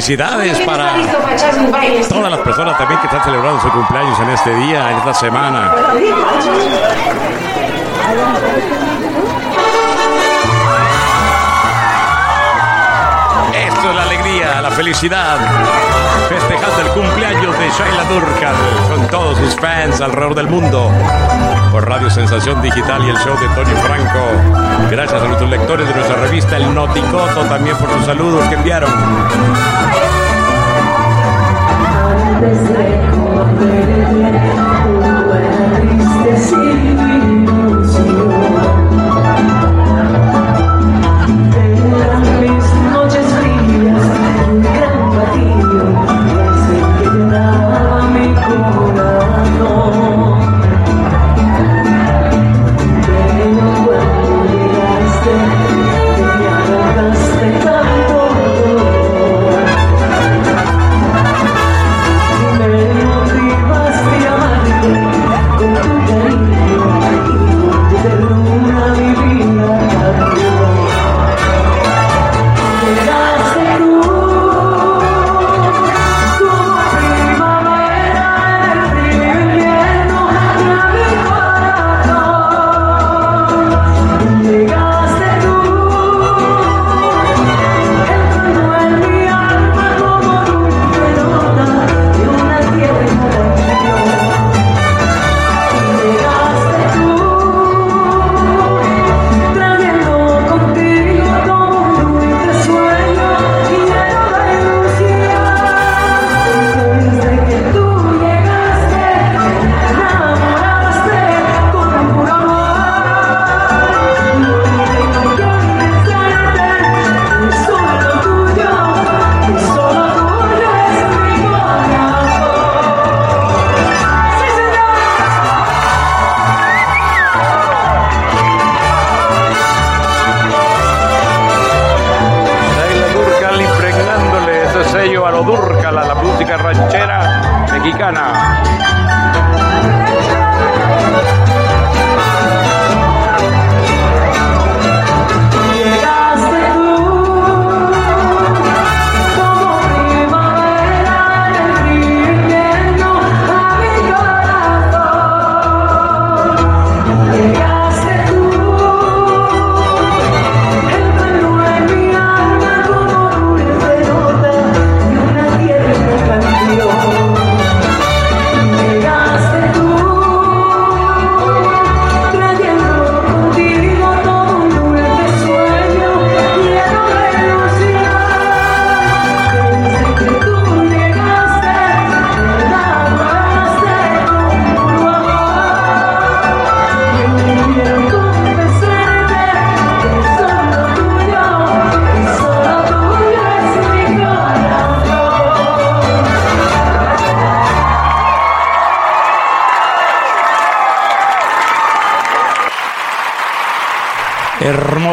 [0.00, 0.94] Felicidades ¿Quién para
[2.08, 5.74] todas las personas también que están celebrando su cumpleaños en este día, en esta semana.
[13.52, 15.38] Esto es la alegría, la felicidad.
[16.30, 18.54] Festejando el cumpleaños de Shaila Durkal
[18.88, 20.90] con todos sus fans alrededor del mundo.
[21.70, 24.90] Por Radio Sensación Digital y el show de Tony Franco.
[24.90, 28.90] Gracias a nuestros lectores de nuestra revista El Noticoto también por sus saludos que enviaron.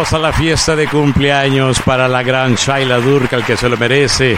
[0.07, 4.37] Hermosa la fiesta de cumpleaños para la gran Shaila Durkal que se lo merece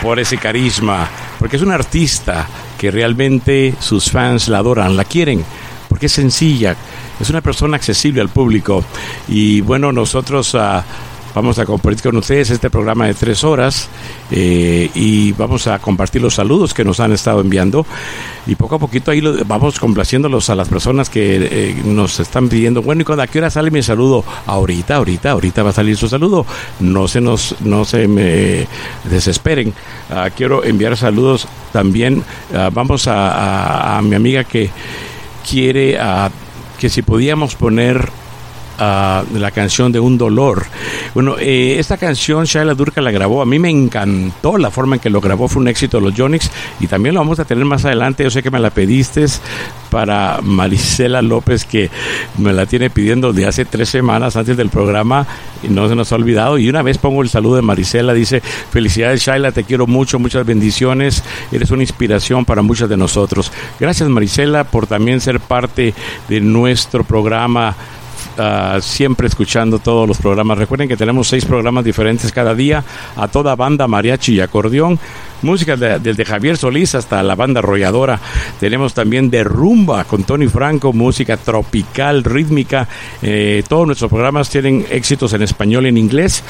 [0.00, 2.46] por ese carisma, porque es una artista
[2.78, 5.44] que realmente sus fans la adoran, la quieren,
[5.88, 6.76] porque es sencilla,
[7.18, 8.84] es una persona accesible al público.
[9.26, 10.84] Y bueno, nosotros ah,
[11.34, 13.88] vamos a compartir con ustedes este programa de tres horas
[14.30, 17.84] eh, y vamos a compartir los saludos que nos han estado enviando
[18.46, 21.36] y poco a poquito ahí lo- vamos complaciéndolos a las personas que
[21.70, 24.24] eh, nos están pidiendo, bueno, ¿y cuándo a qué hora sale mi saludo?
[24.46, 26.44] Ahorita, ahorita, ahorita va a salir su saludo.
[26.80, 28.66] No se nos, no se me
[29.04, 29.72] desesperen.
[30.10, 32.22] Ah, quiero enviar saludos también.
[32.54, 34.70] ah, vamos a, a- mi amiga que
[35.48, 36.30] quiere ah,
[36.78, 38.08] que si podíamos poner
[38.78, 40.66] la canción de Un Dolor.
[41.14, 43.42] Bueno, eh, esta canción Shaila Durka la grabó.
[43.42, 45.48] A mí me encantó la forma en que lo grabó.
[45.48, 48.24] Fue un éxito de los Jonix y también lo vamos a tener más adelante.
[48.24, 49.24] Yo sé que me la pediste
[49.90, 51.90] para Marisela López, que
[52.38, 55.26] me la tiene pidiendo de hace tres semanas antes del programa
[55.62, 56.58] y no se nos ha olvidado.
[56.58, 60.44] Y una vez pongo el saludo de Marisela, dice, felicidades Shaila, te quiero mucho, muchas
[60.44, 61.22] bendiciones,
[61.52, 63.52] eres una inspiración para muchos de nosotros.
[63.78, 65.94] Gracias Marisela por también ser parte
[66.28, 67.76] de nuestro programa
[68.38, 70.58] ah, siempre escuchando todos los programas.
[70.58, 72.84] Recuerden que tenemos seis programas diferentes cada día,
[73.16, 74.98] a toda banda mariachi y acordeón,
[75.42, 78.18] música de- desde Javier Solís hasta la banda arrolladora.
[78.60, 82.88] Tenemos también de rumba con Tony Franco, música tropical, rítmica.
[83.22, 86.42] Eh, todos nuestros programas tienen éxitos en español y en inglés.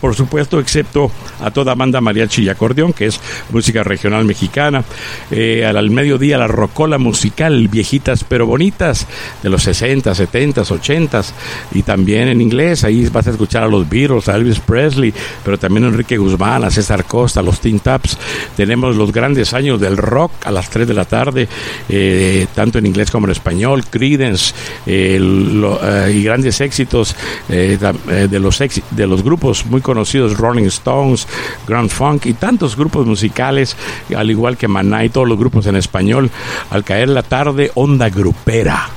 [0.00, 1.10] Por supuesto, excepto
[1.40, 3.20] a toda banda mariachi y acordeón, que es
[3.50, 4.84] música regional mexicana.
[5.30, 9.06] Eh, al, mediodía, la rocola musical, viejitas pero bonitas,
[9.42, 11.22] de los 60, 70, 80
[11.72, 12.84] y también en inglés.
[12.84, 15.12] Ahí vas a escuchar a los Beatles, a Elvis Presley,
[15.44, 18.16] pero también a Enrique Guzmán, a César Costa, a los Teen Taps.
[18.56, 21.48] Tenemos los grandes años del rock a las 3 de la tarde,
[21.88, 24.54] eh, tanto en inglés como en español, Creedence
[24.86, 25.18] eh,
[26.14, 27.14] y grandes éxitos
[27.48, 31.26] de, los exi- de los grupos muy conocidos, Rolling Stones,
[31.66, 33.74] Grand Funk y tantos grupos musicales,
[34.14, 36.30] al igual que Maná y todos los grupos en español.
[36.68, 38.90] Al caer la tarde, onda grupera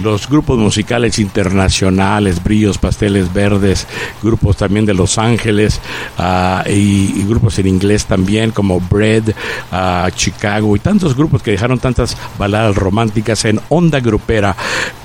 [0.00, 3.86] los grupos musicales internacionales, Brillos, Pasteles Verdes,
[4.22, 5.80] grupos también de Los Ángeles
[6.18, 9.34] ah, y, grupos en inglés también como Bread,
[9.70, 14.56] ah, Chicago y tantos grupos que dejaron tantas baladas románticas en onda grupera.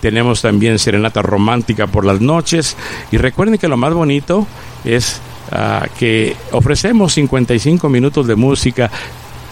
[0.02, 2.76] Tenemos también serenata romántica por las noches
[3.12, 4.48] y recuerden que lo más bonito
[4.86, 5.20] es
[5.52, 8.90] ah, que ofrecemos 55 minutos de música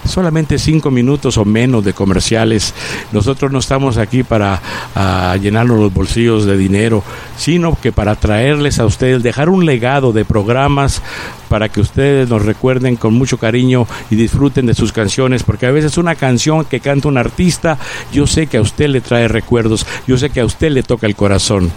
[0.06, 2.73] solamente cinco minutos o menos de comerciales.
[3.11, 4.61] Nosotros no estamos aquí para
[4.95, 7.03] ah, llenarnos los bolsillos de dinero,
[7.38, 11.02] sino que para traerles a ustedes, dejar un legado de programas
[11.49, 15.72] para que ustedes nos recuerden con mucho cariño y disfruten de sus canciones, porque a
[15.72, 17.77] veces una canción que canta un artista,
[18.11, 21.07] yo sé que a usted le trae recuerdos, yo sé que a usted le toca
[21.07, 21.72] el corazón.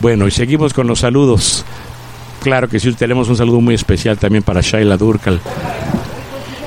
[0.00, 1.64] Bueno, y seguimos con los saludos.
[2.42, 5.40] Claro que sí, tenemos un saludo muy especial también para Shaila Durkal.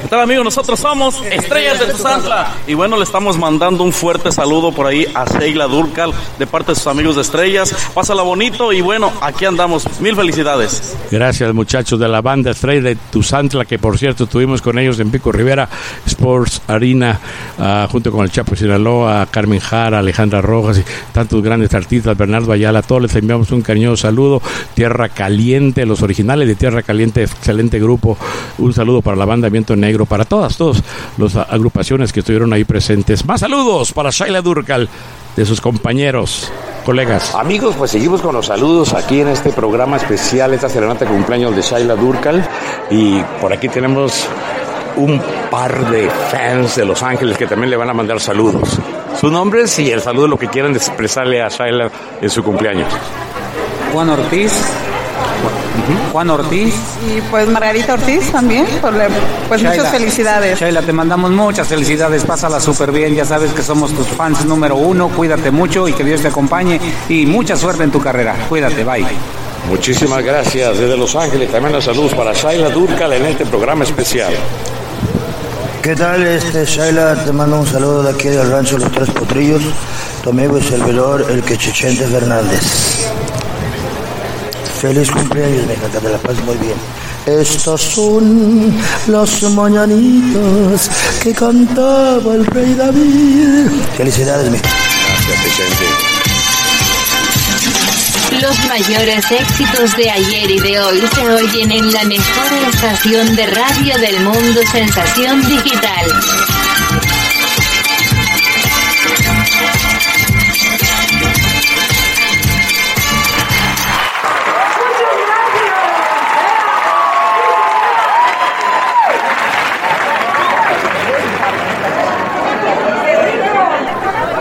[0.05, 0.45] ¿Qué tal amigos?
[0.45, 5.07] Nosotros somos Estrellas de Tuzantla y bueno, le estamos mandando un fuerte saludo por ahí
[5.15, 7.75] a Sheila Durcal de parte de sus amigos de Estrellas.
[7.91, 9.87] Pásala bonito y bueno, aquí andamos.
[9.99, 10.95] Mil felicidades.
[11.09, 15.09] Gracias muchachos de la banda Estrella de Tuzantla, que por cierto estuvimos con ellos en
[15.09, 15.67] Pico Rivera
[16.05, 17.19] Sports Arena,
[17.57, 20.83] ah, junto con el Chapo Sinaloa, Carmen Jara, Alejandra Rojas y
[21.13, 24.39] tantos grandes artistas, Bernardo Ayala, todos les enviamos un cariñoso saludo.
[24.75, 28.19] Tierra Caliente, los originales de Tierra Caliente, excelente grupo.
[28.59, 30.83] Un saludo para la banda Viento Negro, para todas, todas
[31.17, 33.23] las agrupaciones que estuvieron ahí presentes.
[33.25, 34.89] Más saludos para Shaila Durcal,
[35.37, 36.51] de sus compañeros,
[36.85, 37.33] colegas.
[37.35, 41.55] Amigos, pues seguimos con los saludos aquí en este programa especial, esta serenata de cumpleaños
[41.55, 42.45] de Shaila Durkal.
[42.89, 44.27] Y por aquí tenemos
[44.97, 48.77] un par de fans de Los Ángeles que también le van a mandar saludos.
[49.19, 51.89] Sus nombres y el saludo, lo que quieran expresarle a Shaila
[52.21, 52.91] en su cumpleaños.
[53.93, 54.51] Juan Ortiz.
[56.15, 56.73] Juan Ortiz.
[57.13, 59.09] Y pues Margarita Ortiz también, la-
[59.49, 59.75] pues Shaila.
[59.75, 60.57] muchas felicidades.
[60.57, 64.77] Sheila, te mandamos muchas felicidades, pásala súper bien, ya sabes que somos tus fans número
[64.77, 66.79] uno, cuídate mucho y que Dios te acompañe
[67.09, 69.05] y mucha suerte en tu carrera, cuídate, bye.
[69.67, 71.51] Muchísimas gracias desde Los Ángeles.
[71.51, 74.31] También los saludos para Shaila Durkal en este programa especial.
[75.81, 77.25] ¿Qué tal, este, Shaila?
[77.25, 79.63] Te mando un saludo de aquí del rancho Los Tres Potrillos,
[80.23, 83.05] tu amigo y servidor, el Quechichente Fernández.
[84.79, 86.75] Feliz cumpleaños, mija, que te la pases muy bien.
[87.25, 88.73] Estos son
[89.07, 90.89] los mañanitos
[91.23, 93.67] que cantaba el rey David.
[93.97, 94.63] Felicidades, mija.
[94.63, 95.85] Gracias, Vicente.
[98.41, 103.45] Los mayores éxitos de ayer y de hoy se oyen en la mejor estación de
[103.47, 106.05] radio del mundo, Sensación Digital.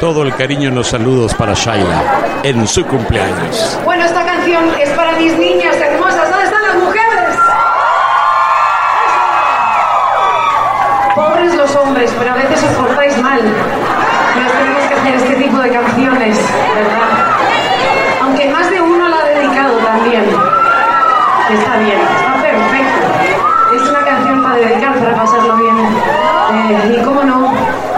[0.05, 3.81] Todo el cariño en los saludos para Shaila en su cumpleaños.
[3.87, 6.29] Bueno, esta canción es para mis niñas hermosas.
[6.29, 7.39] ¿Dónde están las mujeres?
[11.15, 13.41] Pobres los hombres, pero a veces os portáis mal.
[13.41, 18.25] Nos tenemos que hacer este tipo de canciones, ¿verdad?
[18.25, 20.25] Aunque más de uno la ha dedicado también.
[21.51, 23.75] Está bien, está perfecto.
[23.75, 25.79] Es una canción para dedicar, para pasarlo bien.
[25.79, 27.44] Eh, y cómo no,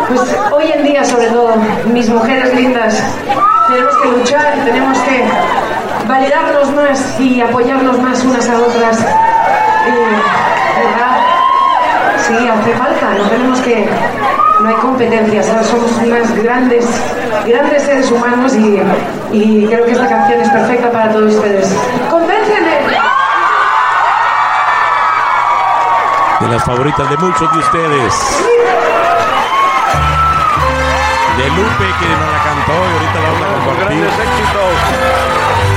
[0.09, 1.55] pues hoy en día sobre todo,
[1.87, 3.03] mis mujeres lindas,
[3.69, 5.25] tenemos que luchar, tenemos que
[6.07, 9.01] validarnos más y apoyarnos más unas a otras.
[9.01, 10.17] Eh,
[10.79, 11.17] ¿Verdad?
[12.27, 13.89] Sí, hace falta, no tenemos que.
[14.61, 15.67] No hay competencia, ¿sabes?
[15.67, 16.87] somos unas grandes,
[17.45, 18.81] grandes seres humanos y,
[19.31, 21.77] y creo que esta canción es perfecta para todos ustedes.
[22.11, 22.79] ¡Convénceme!
[26.41, 28.15] De las favoritas de muchos de ustedes.
[31.37, 34.01] De Lupe, que nos la cantó y ahorita la vamos a compartir.
[34.01, 35.76] Grandes éxitos.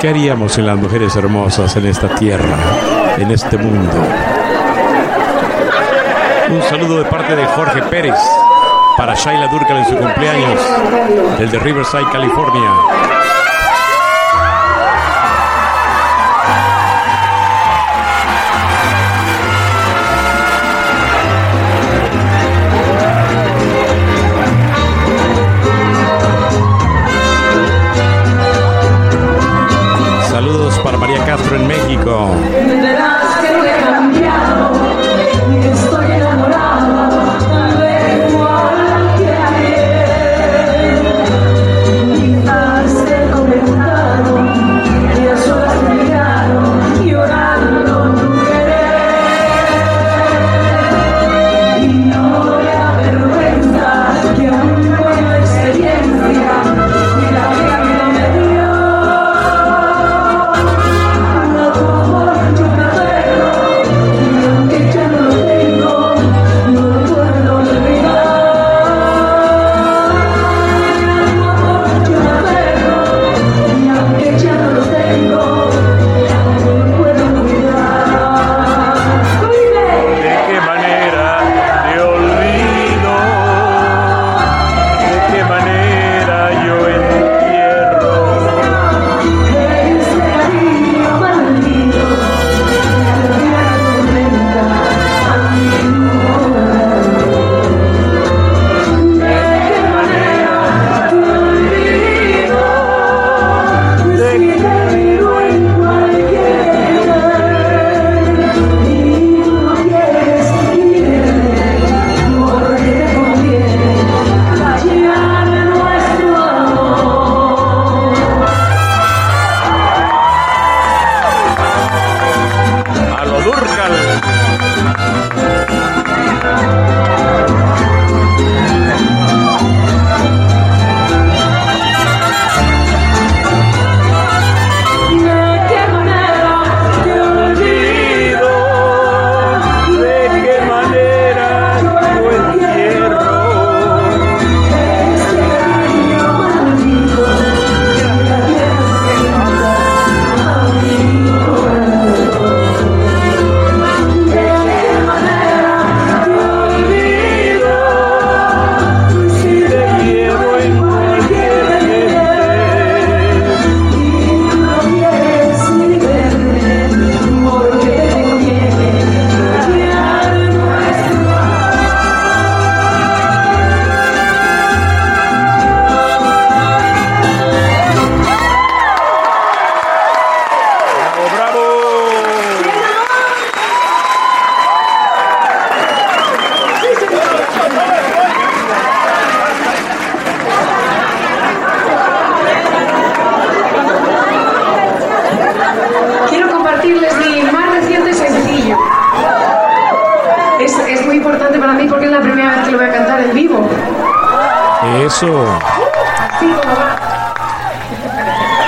[0.00, 2.56] ¿Qué haríamos en las mujeres hermosas en esta tierra,
[3.16, 3.92] en este mundo?
[6.50, 8.16] Un saludo de parte de Jorge Pérez
[8.96, 10.60] para Shaila Durcal en su cumpleaños,
[11.38, 12.70] desde Riverside, California.
[31.54, 32.81] in Mexico.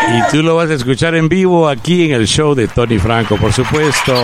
[0.09, 3.37] Y tú lo vas a escuchar en vivo aquí en el show de Tony Franco,
[3.37, 4.15] por supuesto.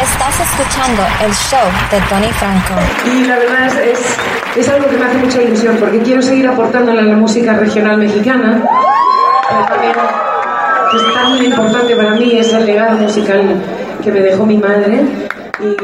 [0.00, 1.58] Estás escuchando el show
[1.90, 2.74] de Tony Franco.
[3.12, 4.16] Y la verdad es, es,
[4.56, 7.98] es algo que me hace mucha ilusión porque quiero seguir aportándole a la música regional
[7.98, 8.62] mexicana.
[10.94, 13.56] Es tan importante para mí es el legado musical
[14.04, 15.00] que me dejó mi madre.
[15.60, 15.74] Y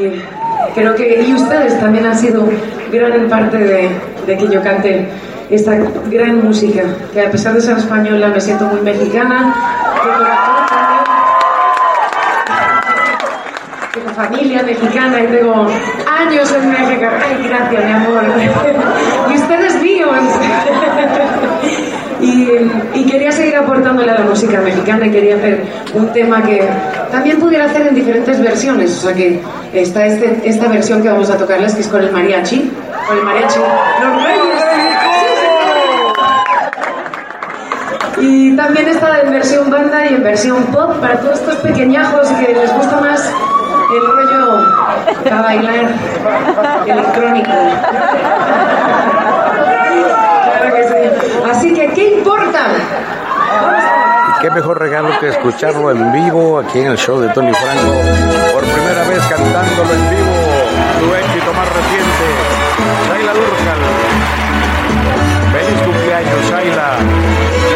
[0.73, 2.47] creo que y ustedes también han sido
[2.91, 3.89] gran parte de,
[4.25, 5.07] de que yo cante
[5.49, 5.77] esta
[6.09, 6.83] gran música,
[7.13, 9.53] que a pesar de ser española me siento muy mexicana.
[9.93, 10.55] de corazón
[14.15, 15.67] familia mexicana y tengo
[16.07, 17.05] años en México.
[17.05, 18.23] Ay, gracias, mi amor.
[19.31, 20.09] y ustedes míos.
[22.21, 22.49] y,
[22.93, 26.61] y quería seguir aportándole a la música mexicana y quería hacer un tema que
[27.11, 28.97] también pudiera hacer en diferentes versiones.
[28.97, 29.41] O sea que
[29.73, 32.71] está este, esta versión que vamos a tocarles, que es con el mariachi.
[33.07, 33.59] Con el mariachi.
[34.01, 34.63] Los Reyes.
[38.17, 42.53] Y también está en versión banda y en versión pop para todos estos pequeñajos que
[42.53, 43.29] les gusta más
[43.93, 44.65] el rollo
[45.23, 45.89] para bailar
[46.87, 47.51] electrónico.
[50.57, 50.95] Claro que sí.
[51.49, 52.61] Así que, ¿qué importa?
[54.41, 57.93] Qué mejor regalo que escucharlo en vivo aquí en el show de Tony Franco.
[58.53, 60.33] Por primera vez cantándolo en vivo,
[60.99, 62.04] tu éxito más reciente,
[63.35, 63.81] Durcal.
[65.51, 67.74] Feliz cumpleaños, Shaila.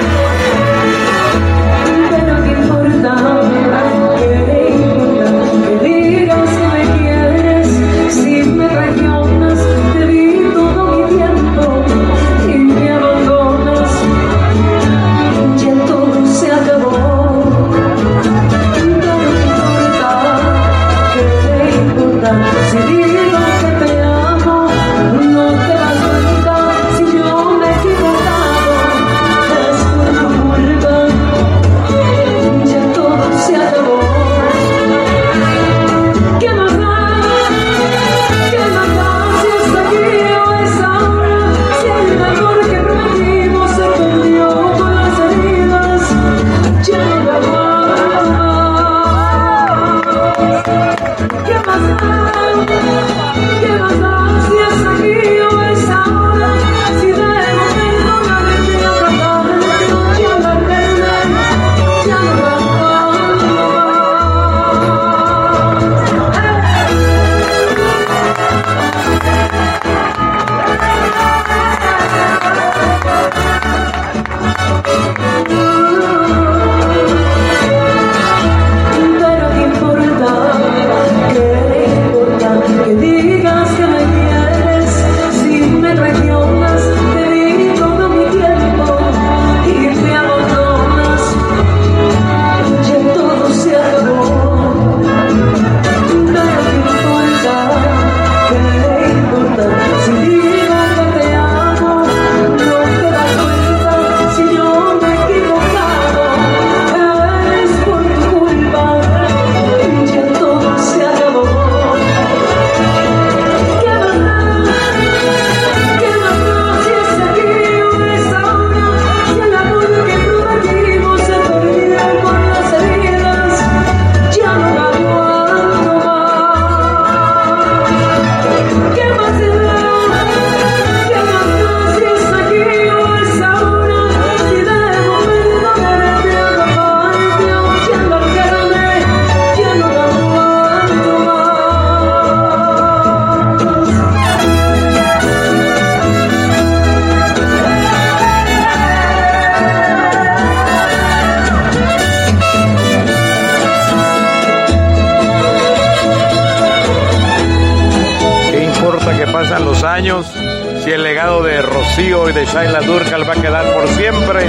[163.27, 164.41] Va a quedar por siempre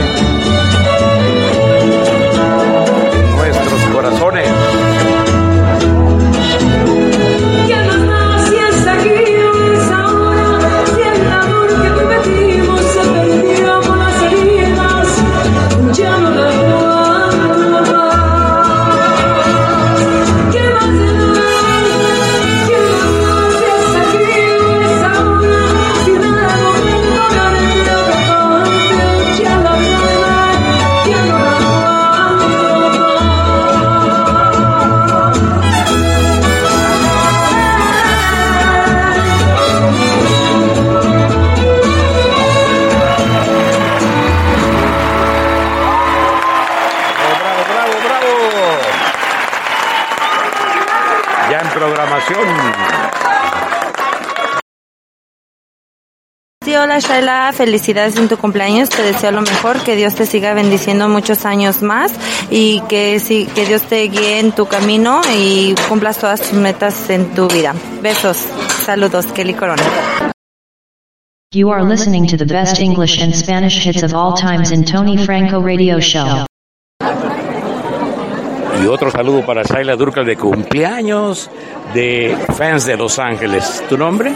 [3.12, 4.48] en nuestros corazones?
[57.00, 61.44] Shaila, felicidades en tu cumpleaños, te deseo lo mejor, que Dios te siga bendiciendo muchos
[61.44, 62.12] años más
[62.50, 67.10] y que, sí, que Dios te guíe en tu camino y cumplas todas tus metas
[67.10, 67.74] en tu vida.
[68.02, 68.38] Besos,
[68.84, 69.82] saludos, Kelly Corona.
[71.52, 75.16] You are listening to the best English and Spanish hits of all times in Tony
[75.16, 76.46] Franco Radio Show.
[78.82, 81.50] Y otro saludo para Shaila Durcal de cumpleaños
[81.92, 83.84] de fans de Los Ángeles.
[83.88, 84.32] ¿Tu nombre?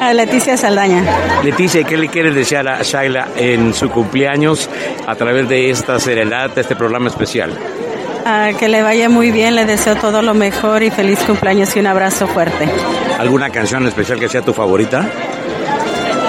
[0.00, 1.04] A Leticia Saldaña.
[1.42, 4.68] Leticia, ¿qué le quieres desear a Shaila en su cumpleaños
[5.06, 7.52] a través de esta serenata, este programa especial?
[8.26, 11.80] Ah, que le vaya muy bien, le deseo todo lo mejor y feliz cumpleaños y
[11.80, 12.68] un abrazo fuerte.
[13.18, 15.06] ¿Alguna canción especial que sea tu favorita?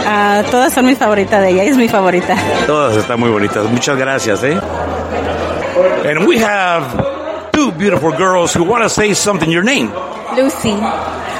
[0.05, 2.35] Ah, todas son mis favoritas de ella, es mi favorita.
[2.67, 3.65] Todas están muy bonitas.
[3.65, 4.59] Muchas gracias, ¿eh?
[6.05, 6.83] And we have
[7.51, 9.49] two beautiful girls who want to say something.
[9.49, 9.89] Your name?
[10.37, 10.75] Lucy.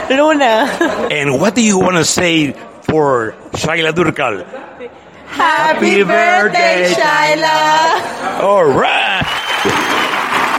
[0.10, 1.08] Luna.
[1.12, 2.54] And what do you want to say
[2.84, 4.46] for Shaila Durkal?
[5.28, 8.42] Happy birthday, Shaila.
[8.42, 9.26] All right.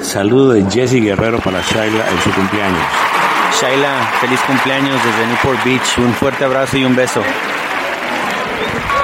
[0.03, 2.83] Saludo de Jesse Guerrero para Shaila en su cumpleaños.
[3.61, 5.99] Shaila, feliz cumpleaños desde Newport Beach.
[5.99, 7.23] Un fuerte abrazo y un beso.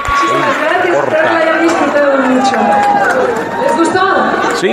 [0.05, 2.55] Muchísimas gracias, espero lo hayan disfrutado mucho.
[3.61, 4.55] ¿Les gustó?
[4.59, 4.71] Sí.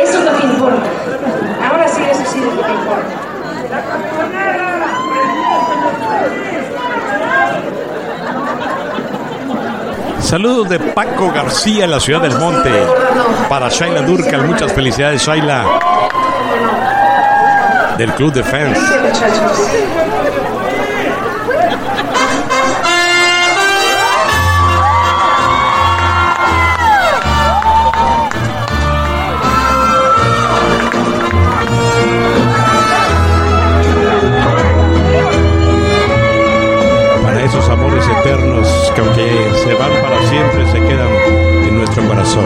[0.00, 0.88] Eso es lo que importa.
[1.70, 3.14] Ahora sí, eso sí es lo que importa.
[10.30, 12.70] Saludos de Paco García en la ciudad del Monte.
[13.48, 15.64] Para Shaila Durcal, muchas felicidades, Shaila.
[17.98, 18.78] Del Club de Fans.
[39.70, 41.08] Se van para siempre, se quedan
[41.64, 42.44] en nuestro corazón.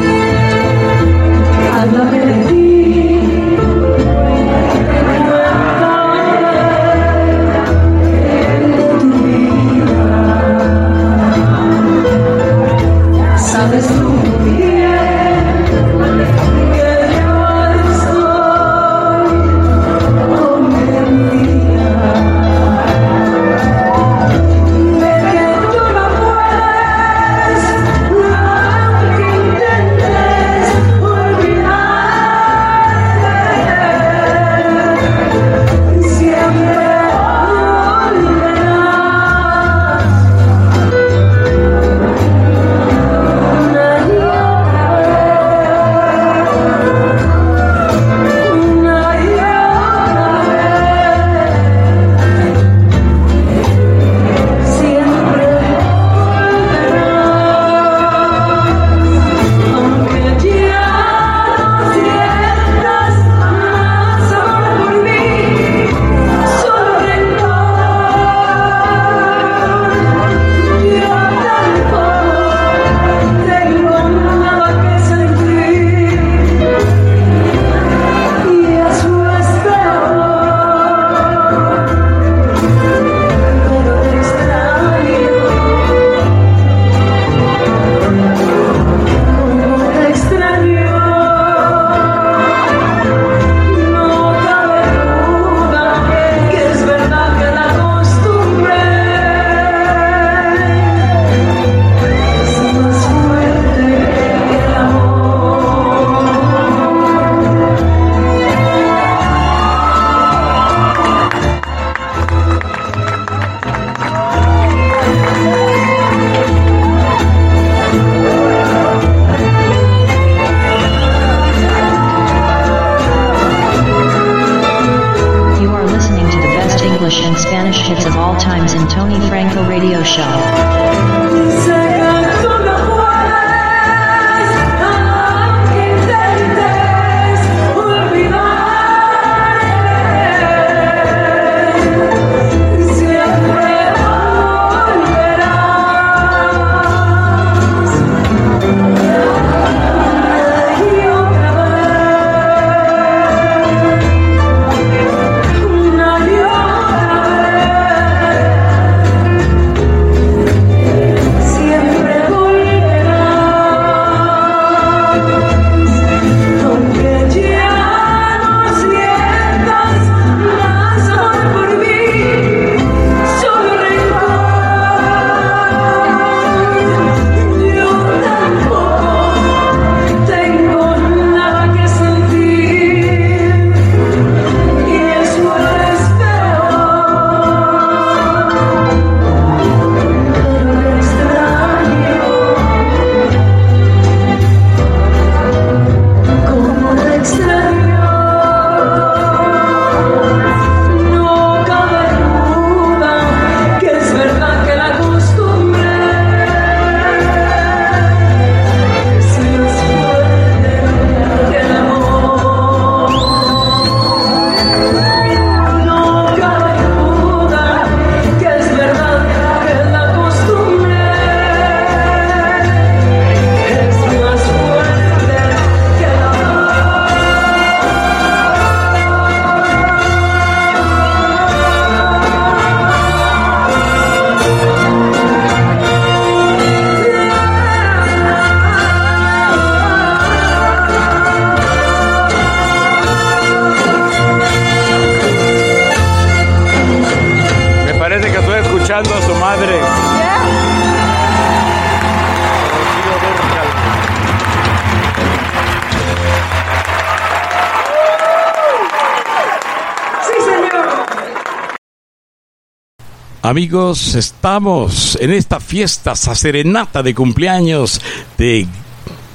[263.55, 268.01] Amigos, estamos en esta fiesta, esta serenata de cumpleaños
[268.37, 268.67] de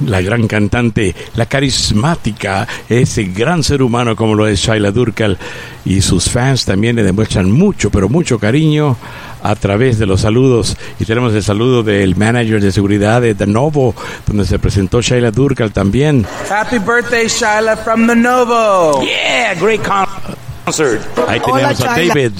[0.05, 5.37] la gran cantante, la carismática, ese gran ser humano como lo es Shaila Durkal
[5.85, 8.97] y sus fans también le demuestran mucho, pero mucho cariño
[9.41, 13.47] a través de los saludos y tenemos el saludo del manager de seguridad de The
[13.47, 13.95] Novo
[14.27, 16.27] donde se presentó Shaila Durkal también.
[16.49, 19.01] Happy birthday, Shyla, from the Novo.
[19.01, 20.99] Yeah, great concert.
[21.25, 22.13] Ahí Hola, tenemos a Shaila.
[22.13, 22.33] David.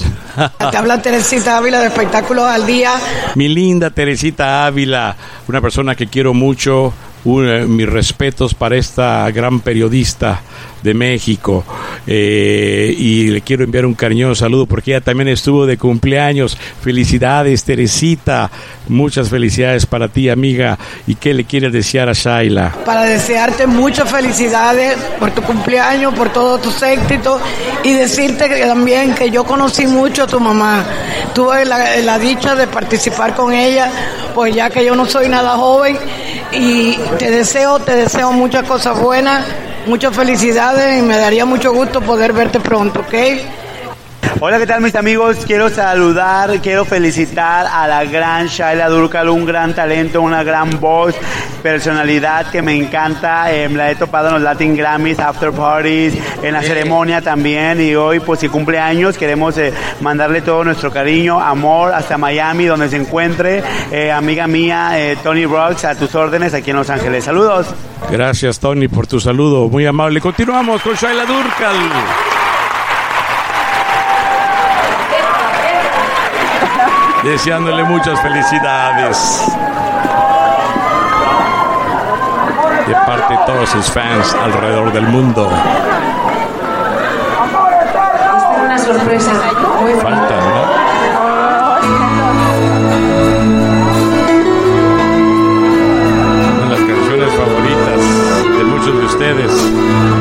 [0.70, 2.92] Te habla Teresita Ávila de Espectáculos al Día.
[3.34, 5.16] Mi linda Teresita Ávila,
[5.48, 6.92] una persona que quiero mucho,
[7.24, 10.40] un- eh, mis respetos para esta gran periodista
[10.82, 11.62] de México
[12.06, 16.56] eh, y le quiero enviar un cariñoso saludo porque ella también estuvo de cumpleaños.
[16.80, 18.50] Felicidades Teresita,
[18.88, 20.78] muchas felicidades para ti amiga.
[21.06, 22.72] ¿Y qué le quieres desear a Shaila?
[22.84, 27.40] Para desearte muchas felicidades por tu cumpleaños, por todos tus éxitos
[27.82, 30.84] y decirte también que yo conocí mucho a tu mamá.
[31.34, 33.90] Tuve la, la dicha de participar con ella,
[34.34, 35.98] pues ya que yo no soy nada joven
[36.52, 39.44] y te deseo, te deseo muchas cosas buenas,
[39.86, 43.14] muchas felicidades y me daría mucho gusto poder verte pronto, ¿ok?
[44.42, 45.44] Hola, ¿qué tal mis amigos?
[45.46, 51.14] Quiero saludar, quiero felicitar a la gran Shaila Durkal, un gran talento, una gran voz,
[51.62, 53.52] personalidad que me encanta.
[53.52, 57.82] Eh, la he topado en los Latin Grammys, After Parties, en la ceremonia también.
[57.82, 62.64] Y hoy, pues si cumple años, queremos eh, mandarle todo nuestro cariño, amor, hasta Miami,
[62.64, 63.62] donde se encuentre.
[63.92, 67.24] Eh, amiga mía, eh, Tony Rocks, a tus órdenes aquí en Los Ángeles.
[67.24, 67.66] Saludos.
[68.10, 70.18] Gracias Tony por tu saludo, muy amable.
[70.18, 71.76] Continuamos con Shaila Durkal.
[77.22, 79.46] Deseándole muchas felicidades.
[82.86, 85.46] De parte de todos sus fans alrededor del mundo.
[88.64, 89.32] Una sorpresa.
[89.82, 90.70] Muy Falta, ¿verdad?
[96.56, 100.19] Una de las canciones favoritas de muchos de ustedes.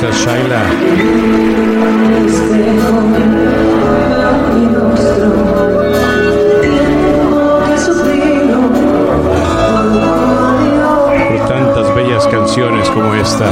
[0.00, 0.62] Shaila.
[11.28, 13.46] Por tantas bellas canciones como esta.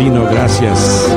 [0.00, 0.26] Bernardino.
[0.30, 1.08] Gracias.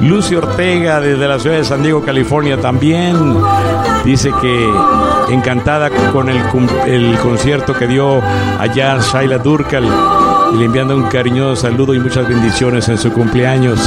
[0.00, 3.36] Lucy Ortega desde la ciudad de San Diego, California también
[4.04, 4.70] dice que
[5.28, 6.42] encantada con el,
[6.86, 8.22] el concierto que dio
[8.58, 9.86] allá Shaila Durcal
[10.54, 13.78] y le enviando un cariñoso saludo y muchas bendiciones en su cumpleaños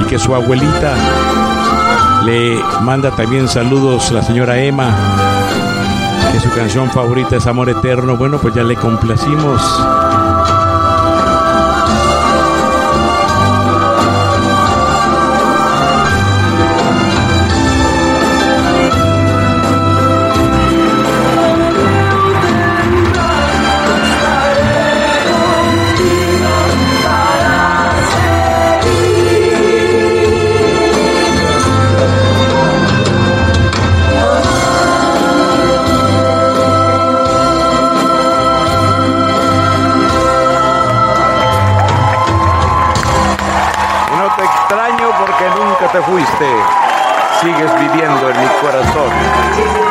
[0.00, 0.94] y que su abuelita
[2.24, 5.33] le manda también saludos la señora Emma
[6.34, 8.16] que su canción favorita es Amor Eterno.
[8.16, 9.62] Bueno, pues ya le complacimos.
[47.40, 49.83] Sigues viviendo en mi corazón.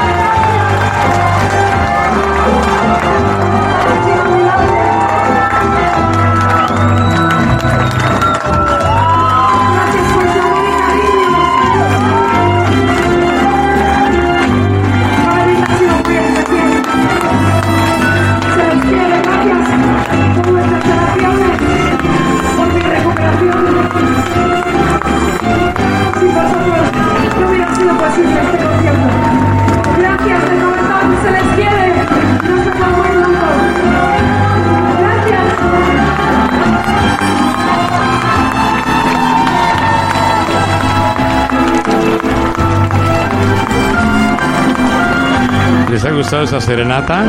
[46.03, 47.23] ¿Les ha gustado esa serenata?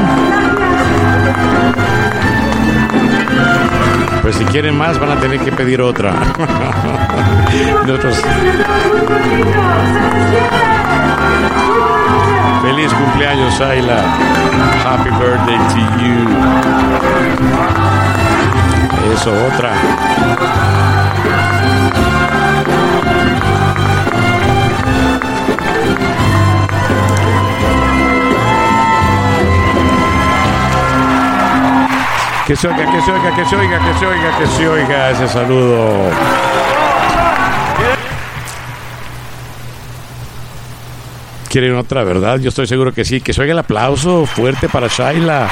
[4.21, 6.13] Pues si quieren más van a tener que pedir otra.
[7.87, 8.21] Nosotros-
[12.63, 13.99] Feliz cumpleaños, Ayla.
[14.85, 16.29] Happy birthday to you.
[19.13, 19.71] Eso, otra.
[32.47, 35.11] Que se oiga, que se oiga, que se oiga, que se oiga, que se oiga
[35.11, 36.11] ese saludo.
[41.49, 42.39] Quieren otra, ¿verdad?
[42.41, 43.23] Yo estoy seguro que sí.
[43.23, 45.49] Que se oiga el aplauso fuerte para Shaila.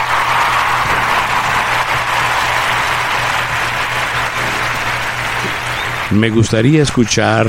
[6.11, 7.47] Me gustaría escuchar,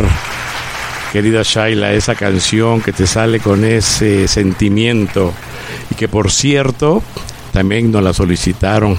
[1.11, 5.34] querida Shaila, esa canción que te sale con ese sentimiento
[5.91, 7.03] y que por cierto
[7.52, 8.98] también nos la solicitaron.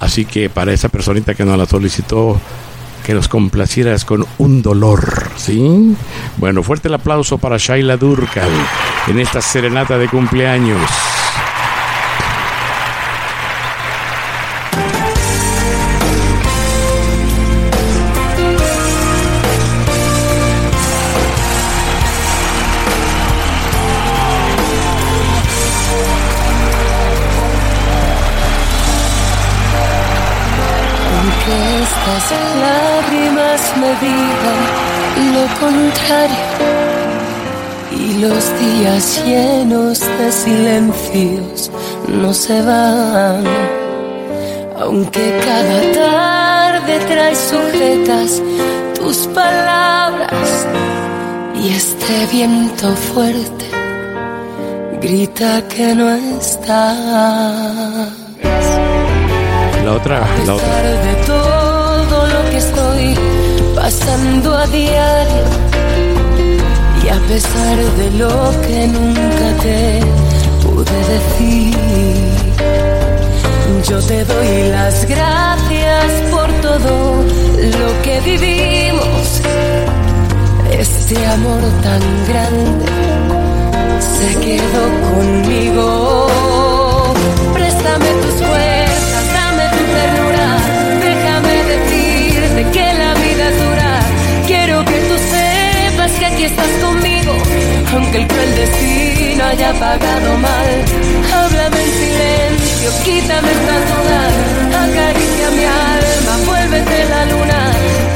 [0.00, 2.40] Así que para esa personita que nos la solicitó,
[3.04, 5.96] que nos complacieras con un dolor, ¿sí?
[6.36, 8.50] Bueno, fuerte el aplauso para Shaila Durkal
[9.06, 10.82] en esta serenata de cumpleaños.
[38.78, 41.70] Días llenos de silencios
[42.08, 43.44] no se van,
[44.78, 48.40] aunque cada tarde traes sujetas
[48.94, 50.66] tus palabras
[51.60, 53.66] y este viento fuerte
[55.00, 58.12] grita que no estás.
[59.84, 60.56] La otra, la A otra.
[60.68, 63.14] pesar de todo lo que estoy
[63.74, 65.67] pasando a diario
[67.08, 70.00] y a pesar de lo que nunca te
[70.62, 71.74] pude decir,
[73.88, 77.24] yo te doy las gracias por todo
[77.76, 79.40] lo que vivimos.
[80.70, 82.86] Este amor tan grande
[84.16, 86.26] se quedó conmigo.
[87.54, 90.48] Préstame tus fuerzas, dame tu ternura,
[91.06, 92.97] déjame decirte que
[96.38, 97.32] aquí estás conmigo,
[97.94, 100.70] aunque el cruel destino haya pagado mal.
[101.34, 104.34] Háblame en silencio, quítame estas dudas,
[104.86, 107.60] acaricia mi alma, vuélvete la luna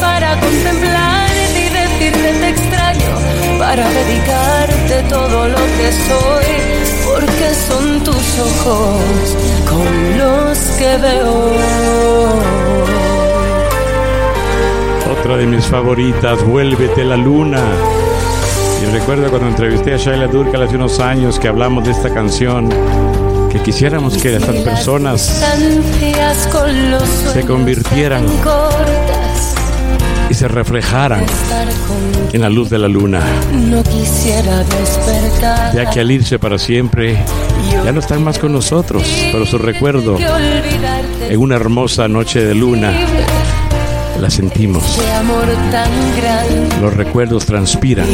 [0.01, 3.13] para contemplarte y decirte te extraño.
[4.89, 6.51] de todo lo que soy,
[7.05, 9.37] porque son tus ojos
[9.69, 12.33] con los que veo.
[15.11, 17.63] Otra de mis favoritas, Vuélvete la luna.
[18.93, 22.69] Recuerdo cuando entrevisté a Shaila Durkal hace unos años que hablamos de esta canción,
[23.51, 25.43] que quisiéramos que estas personas
[27.33, 28.27] se convirtieran
[30.29, 31.25] y se reflejaran
[32.35, 33.21] en la luz de la luna,
[33.55, 35.75] no quisiera despertar.
[35.75, 37.17] ya que al irse para siempre
[37.85, 39.03] ya no están más con nosotros,
[39.33, 42.93] pero su recuerdo en una hermosa noche de luna
[44.23, 44.85] la sentimos.
[46.81, 48.07] Los recuerdos transpiran.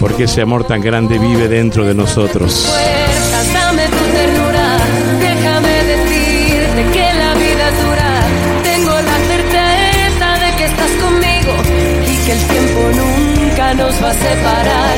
[0.00, 2.66] Porque ese amor tan grande vive dentro de nosotros.
[2.66, 4.76] Fuerzas, dame tu ternura,
[5.20, 8.10] déjame decirte que la vida dura.
[8.62, 11.52] Tengo la certeza de que estás conmigo
[12.06, 14.96] y que el tiempo nunca nos va a separar.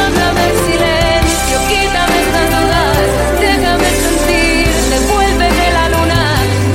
[0.00, 3.04] Háblame en silencio, quítame estas dudas,
[3.40, 6.22] déjame sentir, devuélveme la luna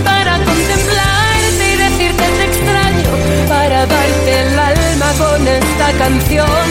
[0.04, 3.10] para contemplarte y decirte te extraño,
[3.50, 6.68] para darte el alma con esta canción,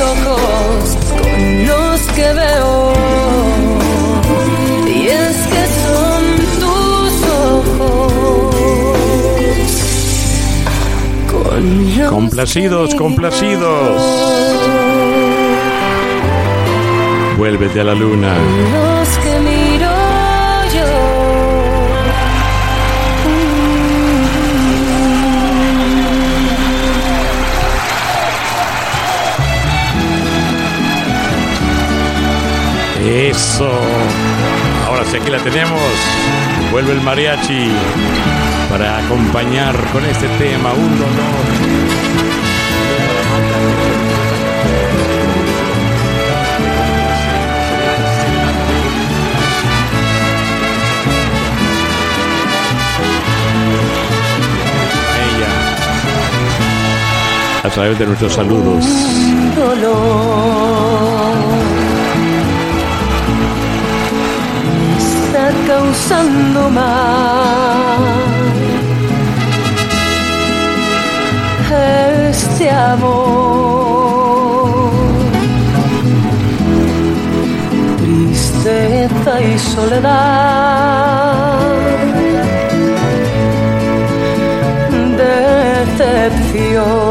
[0.00, 2.92] ojos con los que veo.
[4.86, 6.22] Y es que son
[6.60, 8.52] tus ojos
[11.30, 14.00] con los Complacidos, complacidos.
[17.36, 18.34] Vuélvete a la luna.
[18.36, 19.19] los
[33.04, 33.70] Eso.
[34.86, 35.80] Ahora sí, aquí la tenemos.
[36.70, 37.70] Vuelve el mariachi
[38.68, 41.10] para acompañar con este tema un dolor.
[55.16, 55.48] Ella.
[57.64, 58.84] A través de nuestros saludos.
[59.56, 60.59] dolor
[66.10, 68.00] causando mal
[72.30, 73.60] este amor.
[77.98, 80.00] Tristeza y soledad.
[85.96, 87.09] Decepción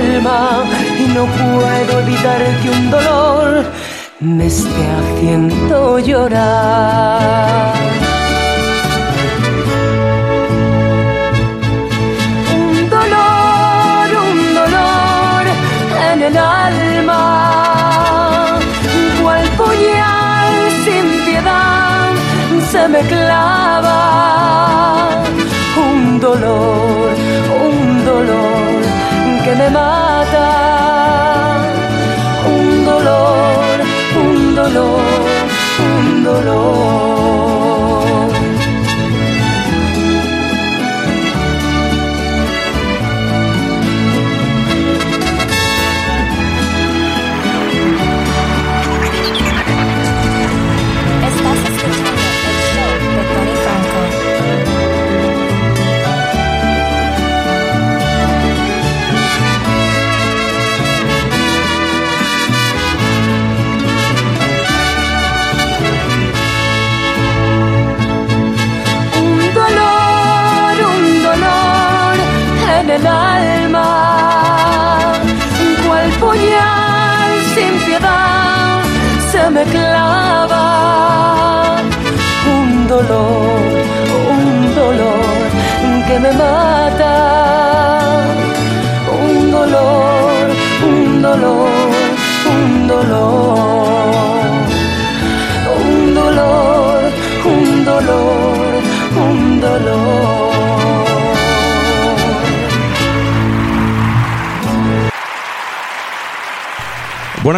[0.00, 3.64] y no puedo evitar que un dolor
[4.20, 7.74] me esté haciendo llorar.
[12.54, 15.44] un dolor, un dolor
[16.12, 17.22] en el alma,
[19.20, 20.52] cual puñal
[20.84, 22.12] sin piedad
[22.70, 23.98] se me clava.
[25.76, 27.27] Un dolor
[29.48, 30.46] que me mata.
[32.54, 33.80] Un dolor,
[34.24, 35.00] un dolor,
[35.88, 37.47] un dolor.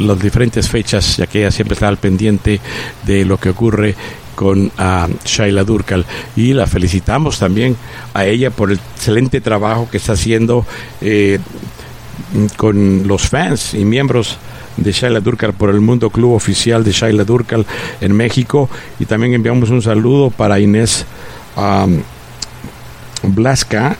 [0.00, 2.60] las diferentes fechas, ya que ella siempre está al pendiente
[3.04, 3.96] de lo que ocurre
[4.36, 6.06] con uh, Shaila Durkal
[6.36, 7.76] y la felicitamos también
[8.14, 10.64] a ella por el excelente trabajo que está haciendo
[11.00, 11.40] eh,
[12.56, 14.38] con los fans y miembros
[14.76, 17.66] de Shaila Durkal por el Mundo Club Oficial de Shaila Durkal
[18.00, 18.68] en México.
[18.98, 21.06] Y también enviamos un saludo para Inés
[21.56, 22.02] um,
[23.22, 23.96] Blasca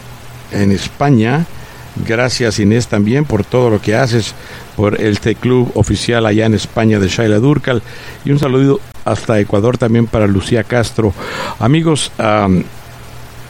[0.53, 1.47] en España.
[2.07, 4.35] Gracias Inés también por todo lo que haces
[4.77, 7.83] por este club oficial allá en España de Shaila Durkal
[8.25, 11.13] y un saludo hasta Ecuador también para Lucía Castro.
[11.59, 12.13] Amigos,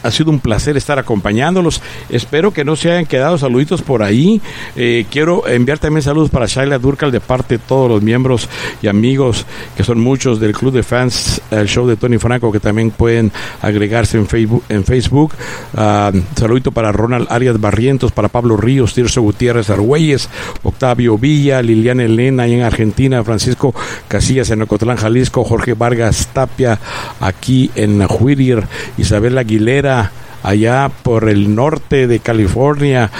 [0.07, 1.83] ha sido un placer estar acompañándolos.
[2.09, 4.41] Espero que no se hayan quedado saluditos por ahí.
[4.77, 8.49] Eh, quiero enviar también saludos para Shaila Durkal de parte de todos los miembros
[8.83, 9.47] y amigos,
[9.77, 13.33] que son muchos del club de fans, el show de Tony Franco, que también pueden
[13.63, 14.65] agregarse en Facebook.
[14.69, 15.33] En Facebook.
[15.75, 20.29] Uh, saludito para Ronald Arias Barrientos, para Pablo Ríos, Tirso Gutiérrez Argüelles,
[20.63, 23.75] Octavio Villa, Liliana Elena, y en Argentina, Francisco
[24.09, 26.79] Casillas en Ocotlán, Jalisco, Jorge Vargas Tapia,
[27.21, 28.65] aquí en Huirir,
[28.99, 29.96] Isabel Aguilera,
[30.43, 33.11] allá por el norte de California,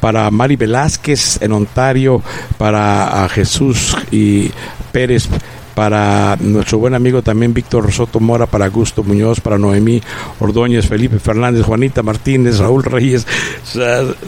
[0.00, 2.22] para Mari Velázquez en Ontario,
[2.58, 4.50] para Jesús y
[4.92, 5.28] Pérez
[5.74, 10.00] para nuestro buen amigo también Víctor Soto Mora, para Augusto Muñoz, para Noemí
[10.38, 13.26] Ordóñez, Felipe Fernández, Juanita Martínez, Raúl Reyes,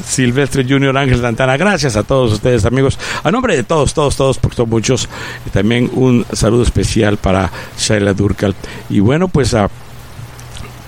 [0.05, 1.57] Silvestre Junior, Ángel Santana.
[1.57, 2.99] Gracias a todos ustedes, amigos.
[3.23, 5.09] A nombre de todos, todos, todos, porque son muchos.
[5.47, 8.55] Y también un saludo especial para Shaila Durkal.
[8.91, 9.69] Y bueno, pues uh,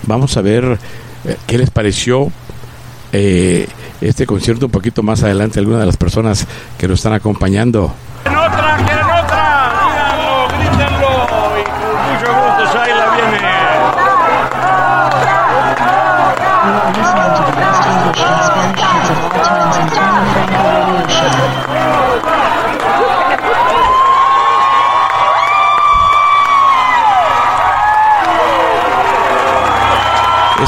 [0.03, 0.77] vamos a ver
[1.47, 2.31] qué les pareció
[3.11, 3.67] eh,
[4.01, 6.47] este concierto un poquito más adelante algunas de las personas
[6.77, 7.93] que nos están acompañando.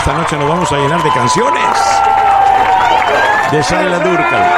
[0.01, 1.63] Esta noche nos vamos a llenar de canciones
[3.51, 4.49] de Shaila Durkal.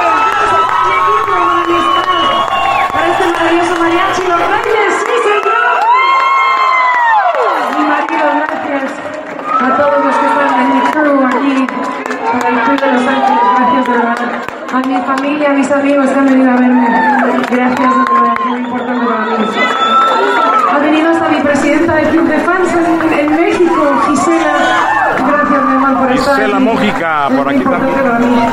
[2.91, 5.79] Para este maravilloso mariachi, los reyes, sí señor.
[7.77, 8.91] Mi marido, gracias
[9.59, 11.67] a todos los que están en mi club aquí,
[12.31, 14.17] para el club de Los Ángeles, gracias de verdad.
[14.73, 16.87] A mi familia, a mis amigos que han venido a verme,
[17.49, 19.45] gracias de verdad, muy importante para mí.
[20.71, 24.53] Ha venido hasta mi presidenta del club de fans en, en México, Gisela.
[25.25, 26.65] Gracias, mi hermano, por estar Gisela aquí.
[26.65, 28.09] Mojica, Es por muy aquí importante también.
[28.09, 28.49] para mí.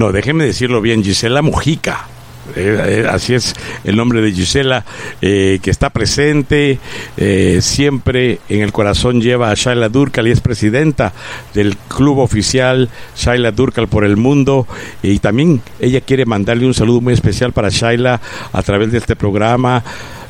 [0.00, 2.06] No, déjenme decirlo bien, Gisela Mojica.
[2.56, 3.54] Eh, eh, así es
[3.84, 4.82] el nombre de Gisela,
[5.20, 6.78] eh, que está presente,
[7.60, 11.12] siempre en el corazón lleva a Shaila Durkal y es presidenta
[11.52, 14.66] del club oficial Shaila Durkal por el mundo.
[15.02, 18.22] Y también ella quiere mandarle un saludo muy especial para Shaila
[18.54, 19.84] a través de este programa.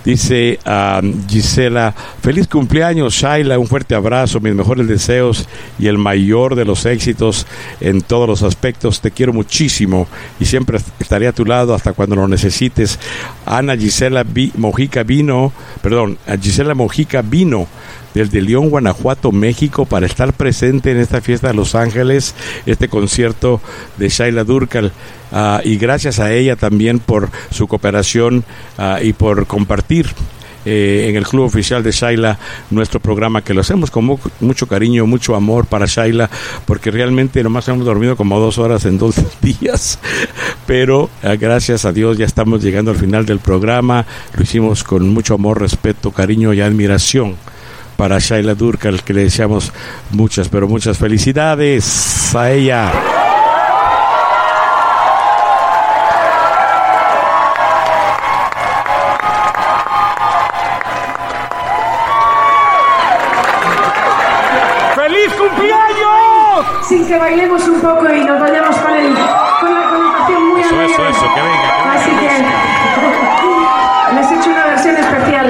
[0.04, 5.46] Dice a Gisela, feliz cumpleaños Shaila, un fuerte abrazo, mis mejores deseos
[5.78, 7.46] y el mayor de los éxitos
[7.80, 9.00] en todos los aspectos.
[9.02, 10.08] Te quiero muchísimo
[10.38, 12.98] y siempre estaré a tu lado hasta cuando lo necesites.
[13.44, 14.24] Ana Gisela
[14.56, 15.52] Mojica vino,
[15.82, 17.66] perdón, Gisela Mojica vino
[18.14, 22.34] desde León, Guanajuato, México, para estar presente en esta fiesta de Los Ángeles,
[22.66, 23.60] este concierto
[23.96, 24.92] de Shaila Durkal.
[25.32, 28.44] Ah, y gracias a ella también por su cooperación
[28.78, 30.08] ah, y por compartir
[30.66, 32.38] eh, en el club oficial de Shaila
[32.70, 36.28] nuestro programa que lo hacemos con mu- mucho cariño, mucho amor para Shaila,
[36.66, 39.98] porque realmente nomás hemos dormido como dos horas en dos días,
[40.66, 44.04] pero eh, gracias a Dios ya estamos llegando al final del programa,
[44.36, 47.36] lo hicimos con mucho amor, respeto, cariño y admiración
[48.00, 49.74] para Shaila Durkal, que le deseamos
[50.12, 52.90] muchas, pero muchas felicidades a ella.
[64.96, 66.88] ¡Feliz cumpleaños!
[66.88, 69.14] Sin que bailemos un poco y nos vayamos con, el,
[69.60, 70.94] con la connotación muy Eso, alegre.
[70.94, 73.00] eso, eso, que venga, que venga Así la que
[74.14, 75.46] les he hecho una versión especial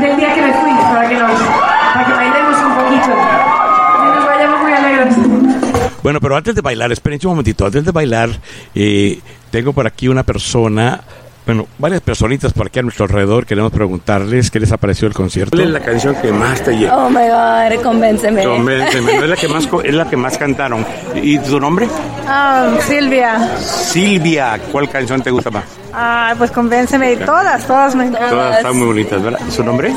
[0.00, 4.26] del día que me fui para que, nos, para que bailemos un poquito y nos
[4.26, 5.93] vayamos muy alegres.
[6.04, 8.28] Bueno, pero antes de bailar, esperen un momentito, antes de bailar,
[8.74, 9.20] eh,
[9.50, 11.02] tengo por aquí una persona,
[11.46, 15.14] bueno, varias personitas por aquí a nuestro alrededor, queremos preguntarles qué les ha parecido el
[15.14, 15.56] concierto.
[15.56, 16.96] ¿Cuál es la canción que más te llega?
[16.96, 18.44] Oh my God, convénceme.
[18.44, 20.86] Convénceme, no es la que más es la que más cantaron.
[21.14, 21.88] ¿Y tu nombre?
[22.26, 23.56] Ah, Silvia.
[23.58, 25.64] Silvia, ¿cuál canción te gusta más?
[25.92, 27.12] Ah, pues convénceme.
[27.12, 28.30] Y todas, todas me encantan.
[28.30, 29.40] Todas están muy bonitas, ¿verdad?
[29.50, 29.92] ¿Su nombre?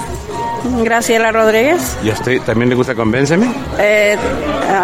[0.83, 1.97] Graciela Rodríguez.
[2.03, 3.47] ¿Y a usted también le gusta Convénceme?
[3.79, 4.17] Eh,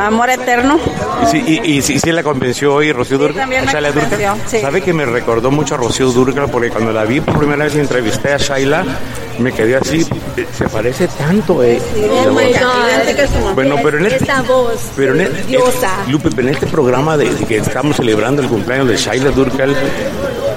[0.05, 0.77] Amor Eterno.
[1.23, 3.41] Y sí, y, y sí, sí la convenció hoy Rocío Durcal.
[3.41, 3.93] también me Durcal.
[3.93, 4.59] convenció, sí.
[4.61, 6.49] ¿Sabe que me recordó mucho a Rocío Durcal?
[6.53, 8.85] Porque cuando la vi por primera vez y entrevisté a Shaila,
[9.39, 10.05] me quedé así,
[10.55, 11.81] se parece tanto, eh.
[12.25, 13.53] Oh my God.
[13.55, 14.79] Bueno, pero en este, Esta voz.
[14.95, 15.87] pero en Diosa.
[16.07, 19.75] eh, Lupe, en este programa de, de que estamos celebrando el cumpleaños de Shaila Durcal,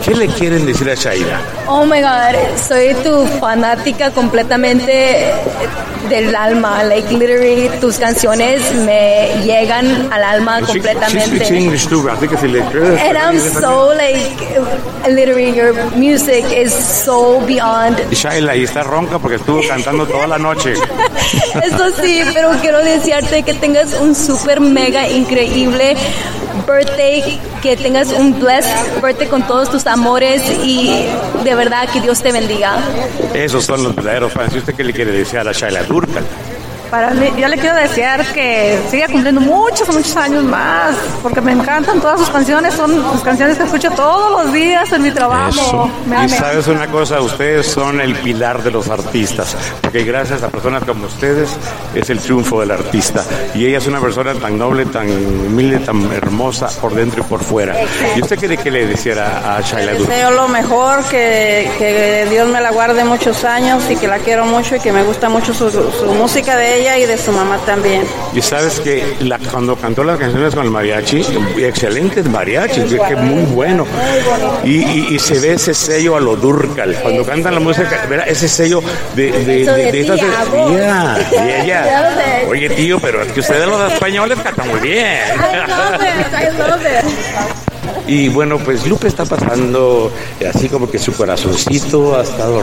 [0.05, 1.41] ¿qué le quieren decir a Shaila?
[1.67, 2.37] Oh my God,
[2.69, 5.33] soy tu fanática completamente
[6.11, 6.85] del alma.
[6.85, 11.57] Like, literally, tus canciones me llegan al alma She- she completamente.
[11.59, 14.31] English too, que si le And I'm so like,
[15.09, 17.99] literally, your music is so beyond.
[18.11, 20.73] Shaila, y está ronca porque estuvo cantando toda la noche.
[21.65, 25.97] Eso sí, pero quiero desearte que tengas un super mega increíble
[26.67, 31.07] birthday, que tengas un blessed birthday con todos tus amores y
[31.45, 32.79] de verdad que Dios te bendiga.
[33.35, 34.55] Esos son los verdaderos fans.
[34.55, 36.25] ¿Y usted qué le quiere decir a Shaila Durcal?
[36.91, 41.53] Para mí, yo le quiero desear que siga cumpliendo muchos, muchos años más, porque me
[41.53, 45.91] encantan todas sus canciones, son sus canciones que escucho todos los días en mi trabajo.
[46.07, 50.43] Me- Y me- sabes una cosa, ustedes son el pilar de los artistas, porque gracias
[50.43, 51.51] a personas como ustedes
[51.95, 53.25] es el triunfo del artista.
[53.55, 57.41] Y ella es una persona tan noble, tan humilde, tan hermosa por dentro y por
[57.43, 57.75] fuera.
[58.17, 60.07] ¿Y usted quiere que le decía a Shaila Durcal?
[60.17, 64.47] Deseo lo mejor, que, que Dios me la guarde muchos años y que la quiero
[64.47, 67.59] mucho y que me gusta mucho su, su música de ella y de su mamá
[67.67, 68.03] también.
[68.35, 71.25] Y sabes que la- cuando cantó las canciones con el mariachi,
[71.59, 73.87] excelentes mariachis, que, que muy bueno.
[74.65, 76.95] Y, y- y se ve ese sello a lo Durcal.
[77.03, 78.27] Cuando cantan la música, ¿verdad?
[78.29, 78.83] ese sello
[79.15, 79.65] de, de.
[82.49, 85.19] Oye, tío, pero es que ustedes los españoles cantan muy bien.
[88.07, 92.61] Y bueno, pues Lupe está pasando eh, así como que su corazoncito ha estado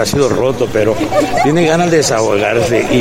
[0.00, 0.96] ha sido roto, pero
[1.44, 2.96] tiene ganas de desahogarse y,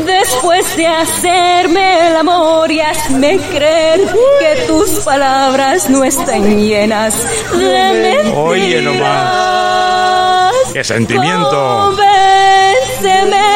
[0.03, 4.01] después de hacerme el amor y hazme creer
[4.39, 7.13] que tus palabras no están llenas
[7.51, 8.37] de mentiras.
[8.37, 10.53] Oye, nomás.
[10.73, 11.95] ¡Qué sentimiento!
[11.95, 13.47] Convénceme,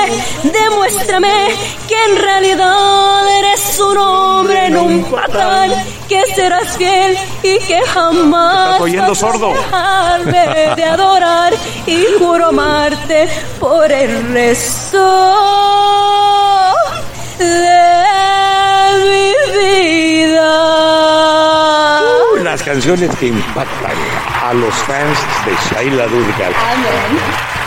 [0.44, 1.48] demuéstrame
[1.88, 5.72] que en realidad eres un hombre, no un patán,
[6.08, 9.50] que serás fiel y que jamás ¿Estás oyendo, sordo?
[9.54, 11.54] dejarme de adorar
[11.86, 13.28] y juro amarte
[13.60, 14.99] por el resto
[17.38, 17.80] de
[19.06, 20.52] mi vida.
[22.44, 23.98] Las canciones que impactan
[24.44, 26.54] a los fans de Shaila Durgal.
[26.72, 27.59] Amén.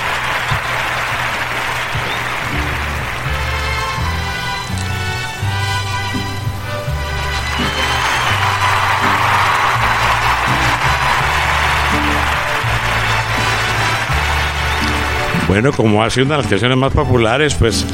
[15.53, 17.85] Bueno, como ha sido una de las canciones más populares, pues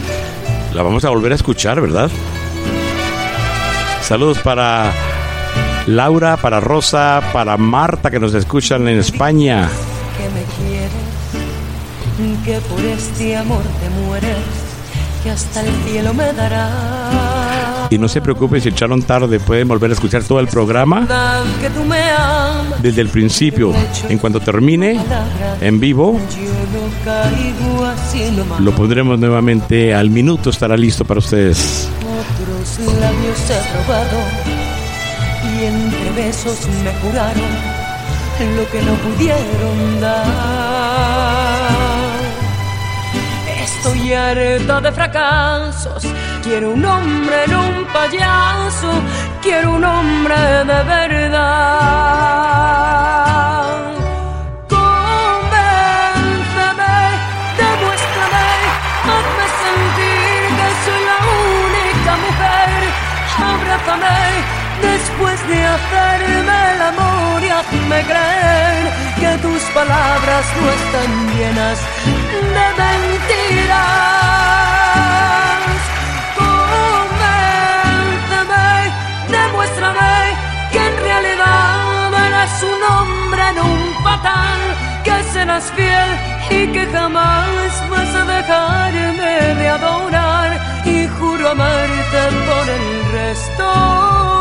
[0.72, 2.08] la vamos a volver a escuchar, ¿verdad?
[4.00, 4.92] Saludos para
[5.88, 9.68] Laura, para Rosa, para Marta que nos escuchan en España.
[10.16, 14.36] que me quieres, que por este amor te mueres,
[15.24, 17.57] que hasta el cielo me dará.
[17.90, 21.06] Y no se preocupen si echaron tarde, pueden volver a escuchar todo el programa
[22.82, 23.72] desde el principio.
[24.08, 25.00] En cuanto termine
[25.60, 26.18] en vivo,
[28.60, 31.88] lo pondremos nuevamente al minuto, estará listo para ustedes.
[31.98, 33.38] Otros labios
[35.44, 37.78] y entre besos me curaron
[38.46, 41.87] lo que no pudieron dar.
[43.78, 46.02] Estoy harta de fracasos.
[46.42, 48.90] Quiero un hombre, no un payaso.
[49.40, 50.34] Quiero un hombre
[50.70, 51.38] de verdad.
[54.68, 55.54] Convénceme,
[57.60, 58.48] demuéstrame,
[59.12, 61.18] hazme sentir que soy la
[61.62, 62.78] única mujer.
[63.54, 64.18] Abrázame
[64.82, 71.78] después de hacerme el amor y hazme creer que tus palabras no están llenas
[72.56, 73.78] de mentiras.
[76.38, 77.32] Convénceme,
[79.36, 80.14] demuéstrame
[80.72, 84.60] que en realidad eres un hombre, no un patán,
[85.04, 86.10] que serás fiel
[86.50, 90.48] y que jamás vas a dejarme de adorar
[90.84, 94.37] y juro amarte por el resto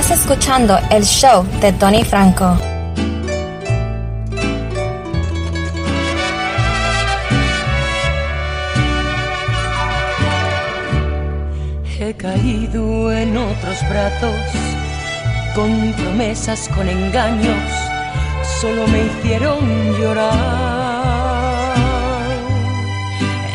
[0.00, 2.56] Estás escuchando el show de Tony Franco.
[11.98, 14.40] He caído en otros brazos,
[15.54, 17.70] con promesas, con engaños,
[18.58, 19.60] solo me hicieron
[20.00, 20.40] llorar.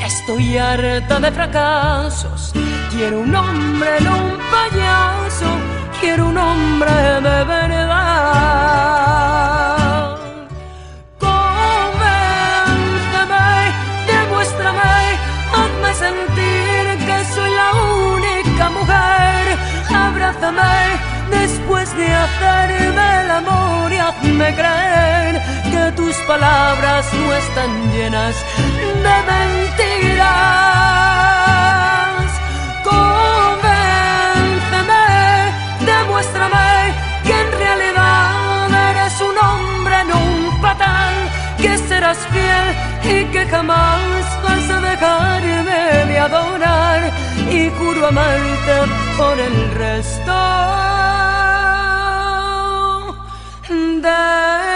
[0.05, 2.51] Estoy harta de fracasos,
[2.91, 5.74] quiero un hombre, no un payaso,
[6.05, 6.95] quiero un hombre
[7.27, 8.05] de verdad.
[11.27, 12.27] Convénceme,
[14.11, 14.97] demuéstrame,
[15.57, 17.69] hazme sentir que soy la
[18.13, 19.43] única mujer.
[20.07, 20.77] Abrázame
[21.39, 25.33] después de hacerme el amor y hazme creer
[25.71, 28.35] que tus palabras no están llenas
[29.05, 29.85] de mentiras.
[37.23, 41.13] Que en realidad eres un hombre, no un patán,
[41.61, 42.67] que serás fiel
[43.03, 47.11] y que jamás vas a dejarme de adorar
[47.51, 48.75] y juro amarte
[49.17, 50.35] por el resto
[54.01, 54.74] de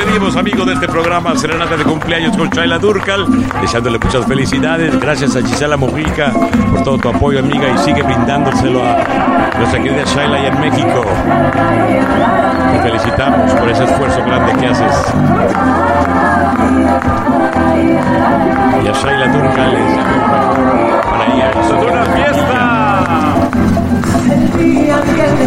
[0.00, 3.26] despedimos, amigos, de este programa Serenata de cumpleaños con Shaila Durcal,
[3.60, 4.98] deseándole muchas felicidades.
[4.98, 6.32] Gracias a Gisela Mojica
[6.70, 11.04] por todo tu apoyo, amiga, y sigue brindándoselo a nuestra querida Shaila allá en México.
[12.72, 15.14] Te felicitamos por ese esfuerzo grande que haces.
[18.82, 19.76] Y a Shaila Durcal
[21.10, 21.50] para ella.
[21.50, 22.60] ¡Esto es una fiesta!
[24.60, 25.46] que te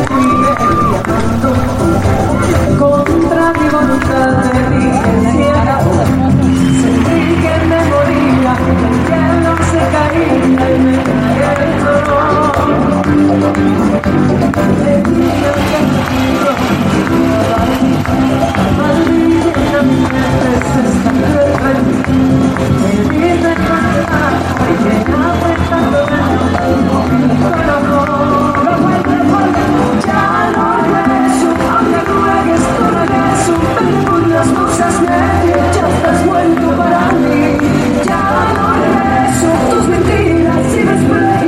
[2.79, 5.77] contra mi voluntad de vi el cielo
[6.81, 12.51] sentí que me moría el cielo se caía y me caía el dolor
[14.53, 15.29] que mi
[17.09, 17.59] vida
[18.77, 21.11] maldita mi mente se está
[22.81, 25.53] me vi de más y llenaba
[30.05, 36.25] ya no regreso, aunque no hay esto regreso, pero las cosas me dicen, ya estás
[36.25, 37.57] vuelto para mí,
[38.05, 38.23] ya
[38.55, 41.45] no regreso, tus mentiras y después de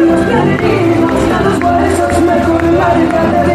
[0.58, 3.55] vinas, ya los huesos me colgar y verías.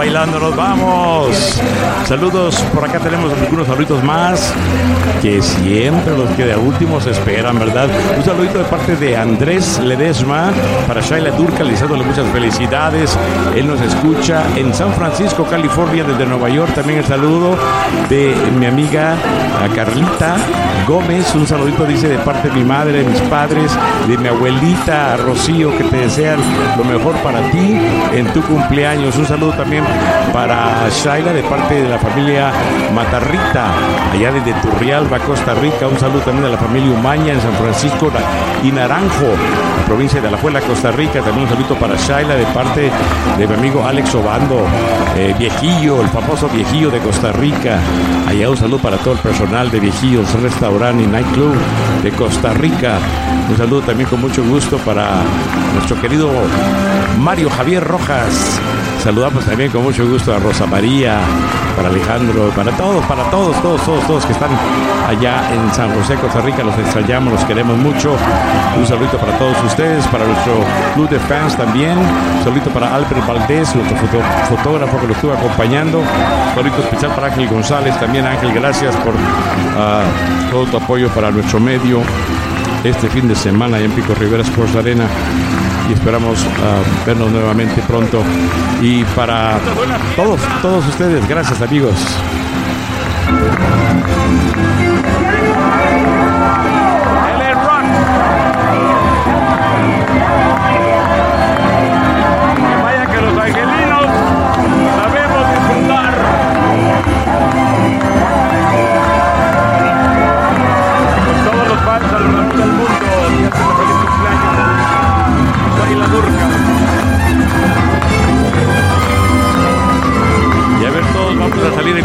[0.00, 1.60] Bailando nos vamos.
[2.06, 4.50] Saludos, por acá tenemos algunos saluditos más
[5.20, 7.86] que siempre los que de últimos esperan, ¿verdad?
[8.16, 10.52] Un saludito de parte de Andrés Ledesma
[10.88, 13.14] para Shaila Durcal, deseándole muchas felicidades.
[13.54, 16.72] Él nos escucha en San Francisco, California, desde Nueva York.
[16.74, 17.58] También el saludo
[18.08, 19.16] de mi amiga
[19.74, 20.36] Carlita
[20.88, 21.34] Gómez.
[21.34, 23.70] Un saludito, dice, de parte de mi madre, de mis padres,
[24.08, 26.40] de mi abuelita Rocío, que te desean
[26.78, 27.78] lo mejor para ti
[28.14, 29.16] en tu cumpleaños.
[29.18, 29.84] Un saludo también
[30.32, 32.52] para Shaila de parte de la familia
[32.94, 33.66] Matarrita,
[34.12, 35.86] allá desde Turrialba, Costa Rica.
[35.88, 38.10] Un saludo también a la familia Umaña en San Francisco
[38.62, 39.34] y Naranjo,
[39.86, 41.20] provincia de Alajuela, Costa Rica.
[41.20, 42.90] También un saludo para Shaila de parte
[43.38, 44.66] de mi amigo Alex Obando,
[45.16, 47.78] eh, viejillo, el famoso viejillo de Costa Rica.
[48.28, 51.54] Allá un saludo para todo el personal de Viejillos Restaurant y Nightclub
[52.02, 52.98] de Costa Rica.
[53.50, 55.22] Un saludo también con mucho gusto para
[55.74, 56.30] nuestro querido
[57.18, 58.60] Mario Javier Rojas.
[59.02, 61.18] Saludamos también con mucho gusto a Rosa María,
[61.74, 64.50] para Alejandro, para todos, para todos, todos, todos, todos que están
[65.08, 66.62] allá en San José, Costa Rica.
[66.62, 68.14] Los extrañamos, los queremos mucho.
[68.78, 70.52] Un saludito para todos ustedes, para nuestro
[70.94, 71.98] club de fans también.
[71.98, 73.96] Un saludito para Albert Valdés, nuestro
[74.48, 75.98] fotógrafo que lo estuvo acompañando.
[75.98, 77.98] Un saludito especial para Ángel González.
[77.98, 79.14] También Ángel, gracias por
[79.76, 80.04] ah,
[80.52, 82.00] todo tu apoyo para nuestro medio
[82.84, 85.06] este fin de semana en Pico Rivera Sports Arena.
[85.88, 88.22] Y esperamos ah, vernos nuevamente pronto.
[88.80, 89.58] Y para
[90.16, 91.94] todos todos ustedes gracias amigos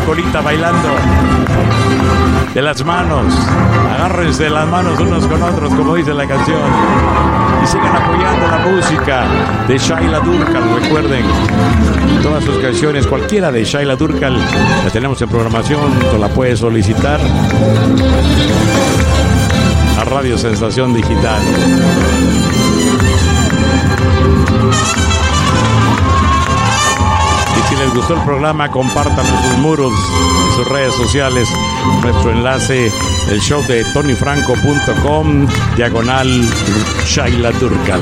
[0.05, 0.89] colita bailando.
[2.53, 3.33] De las manos.
[3.93, 6.61] Agárrense las manos unos con otros como dice la canción.
[7.63, 9.25] Y sigan apoyando la música
[9.67, 11.25] de Shaila Durkal recuerden.
[12.21, 17.19] Todas sus canciones cualquiera de Shaila Durkal la tenemos en programación o la puedes solicitar
[19.99, 21.41] a Radio Sensación Digital
[27.75, 31.49] si les gustó el programa, compartan en sus muros, en sus redes sociales,
[32.01, 32.91] nuestro enlace,
[33.29, 36.27] el show de tonyfranco.com, diagonal
[37.05, 38.01] Shaila Turcal.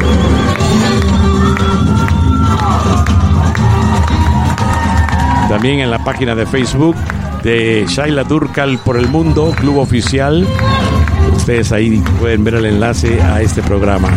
[5.49, 6.95] También en la página de Facebook
[7.43, 10.47] de Shaila Durcal por el Mundo, Club Oficial.
[11.35, 14.09] Ustedes ahí pueden ver el enlace a este programa.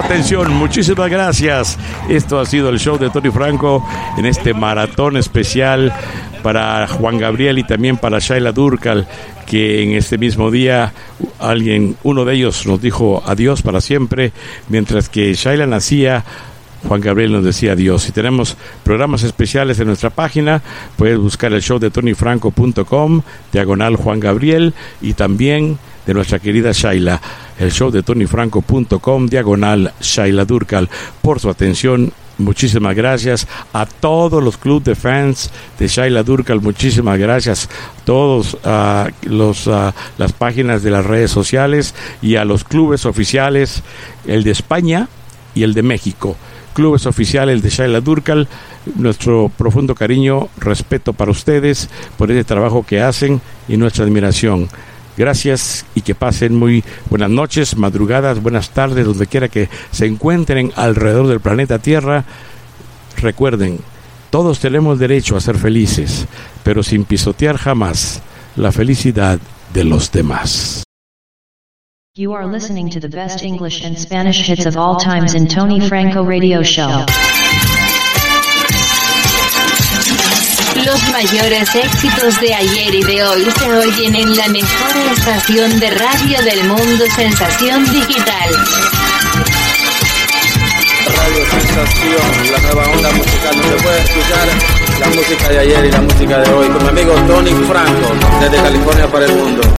[0.00, 0.52] Atención.
[0.54, 1.78] Muchísimas gracias.
[2.08, 3.86] Esto ha sido el show de Tony Franco
[4.18, 5.92] en este maratón especial
[6.42, 9.06] para Juan Gabriel y también para Shaila Durcal,
[9.46, 10.92] que en este mismo día
[11.38, 14.32] alguien, uno de ellos nos dijo adiós para siempre,
[14.68, 16.24] mientras que Shaila nacía.
[16.86, 18.08] Juan Gabriel nos decía adiós.
[18.08, 20.62] Y tenemos programas especiales en nuestra página.
[20.96, 27.20] Puedes buscar el show de tonyfranco.com, diagonal Juan Gabriel, y también de nuestra querida Shaila,
[27.58, 30.88] el show de tonyfranco.com, diagonal Shaila Durcal.
[31.20, 37.18] Por su atención, muchísimas gracias a todos los clubes de fans de Shaila Durcal, muchísimas
[37.18, 42.64] gracias a todos ah, los ah, las páginas de las redes sociales y a los
[42.64, 43.82] clubes oficiales,
[44.26, 45.08] el de España
[45.54, 46.36] y el de México
[46.76, 48.48] clubes oficiales de Shaila Durcal,
[48.96, 54.68] nuestro profundo cariño, respeto para ustedes por ese trabajo que hacen y nuestra admiración.
[55.16, 60.72] Gracias y que pasen muy buenas noches, madrugadas, buenas tardes, donde quiera que se encuentren
[60.76, 62.24] alrededor del planeta Tierra.
[63.16, 63.78] Recuerden,
[64.30, 66.26] todos tenemos derecho a ser felices,
[66.62, 68.20] pero sin pisotear jamás
[68.56, 69.38] la felicidad
[69.72, 70.82] de los demás.
[72.14, 75.80] You are listening to the best English and Spanish hits of all times in Tony
[75.80, 77.04] Franco Radio Show.
[80.84, 85.90] Los mayores éxitos de ayer y de hoy se oyen en la mejor estación de
[85.90, 88.50] radio del mundo, Sensación Digital.
[91.16, 94.48] Radio Sensación, la nueva onda musical donde puede escuchar
[95.00, 98.56] la música de ayer y la música de hoy con mi amigo Tony Franco desde
[98.56, 99.76] California para el mundo.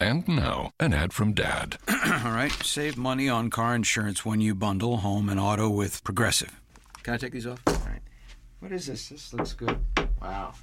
[0.00, 1.78] And now, an ad from Dad.
[1.88, 6.60] All right, save money on car insurance when you bundle home and auto with Progressive.
[7.02, 7.60] Can I take these off?
[8.62, 8.72] All right.
[8.72, 9.08] What is this?
[9.08, 9.78] This looks good.
[10.20, 10.54] Wow.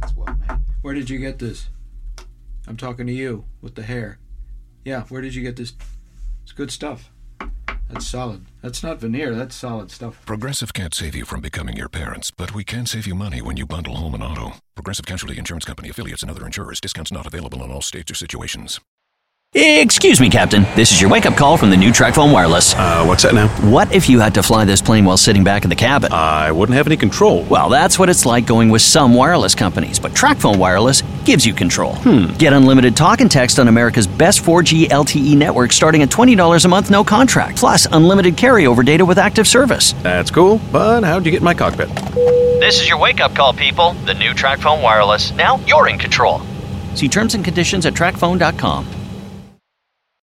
[0.00, 0.58] That's well made.
[0.82, 1.68] Where did you get this?
[2.68, 4.18] I'm talking to you with the hair.
[4.84, 5.72] Yeah, where did you get this?
[6.42, 7.10] It's good stuff.
[7.88, 8.44] That's solid.
[8.62, 10.24] That's not veneer, that's solid stuff.
[10.26, 13.56] Progressive can't save you from becoming your parents, but we can save you money when
[13.56, 14.54] you bundle home and auto.
[14.74, 16.80] Progressive Casualty Insurance Company affiliates and other insurers.
[16.80, 18.80] Discounts not available in all states or situations.
[19.58, 20.64] Excuse me, Captain.
[20.76, 22.74] This is your wake up call from the new TrackPhone Wireless.
[22.74, 23.48] Uh, what's that now?
[23.70, 26.12] What if you had to fly this plane while sitting back in the cabin?
[26.12, 27.42] I wouldn't have any control.
[27.44, 31.54] Well, that's what it's like going with some wireless companies, but TrackPhone Wireless gives you
[31.54, 31.94] control.
[31.94, 32.34] Hmm.
[32.36, 36.68] Get unlimited talk and text on America's best 4G LTE network starting at $20 a
[36.68, 39.94] month, no contract, plus unlimited carryover data with active service.
[40.02, 41.88] That's cool, but how'd you get in my cockpit?
[42.60, 43.94] This is your wake up call, people.
[44.04, 45.32] The new TrackPhone Wireless.
[45.32, 46.42] Now you're in control.
[46.94, 49.05] See terms and conditions at trackphone.com.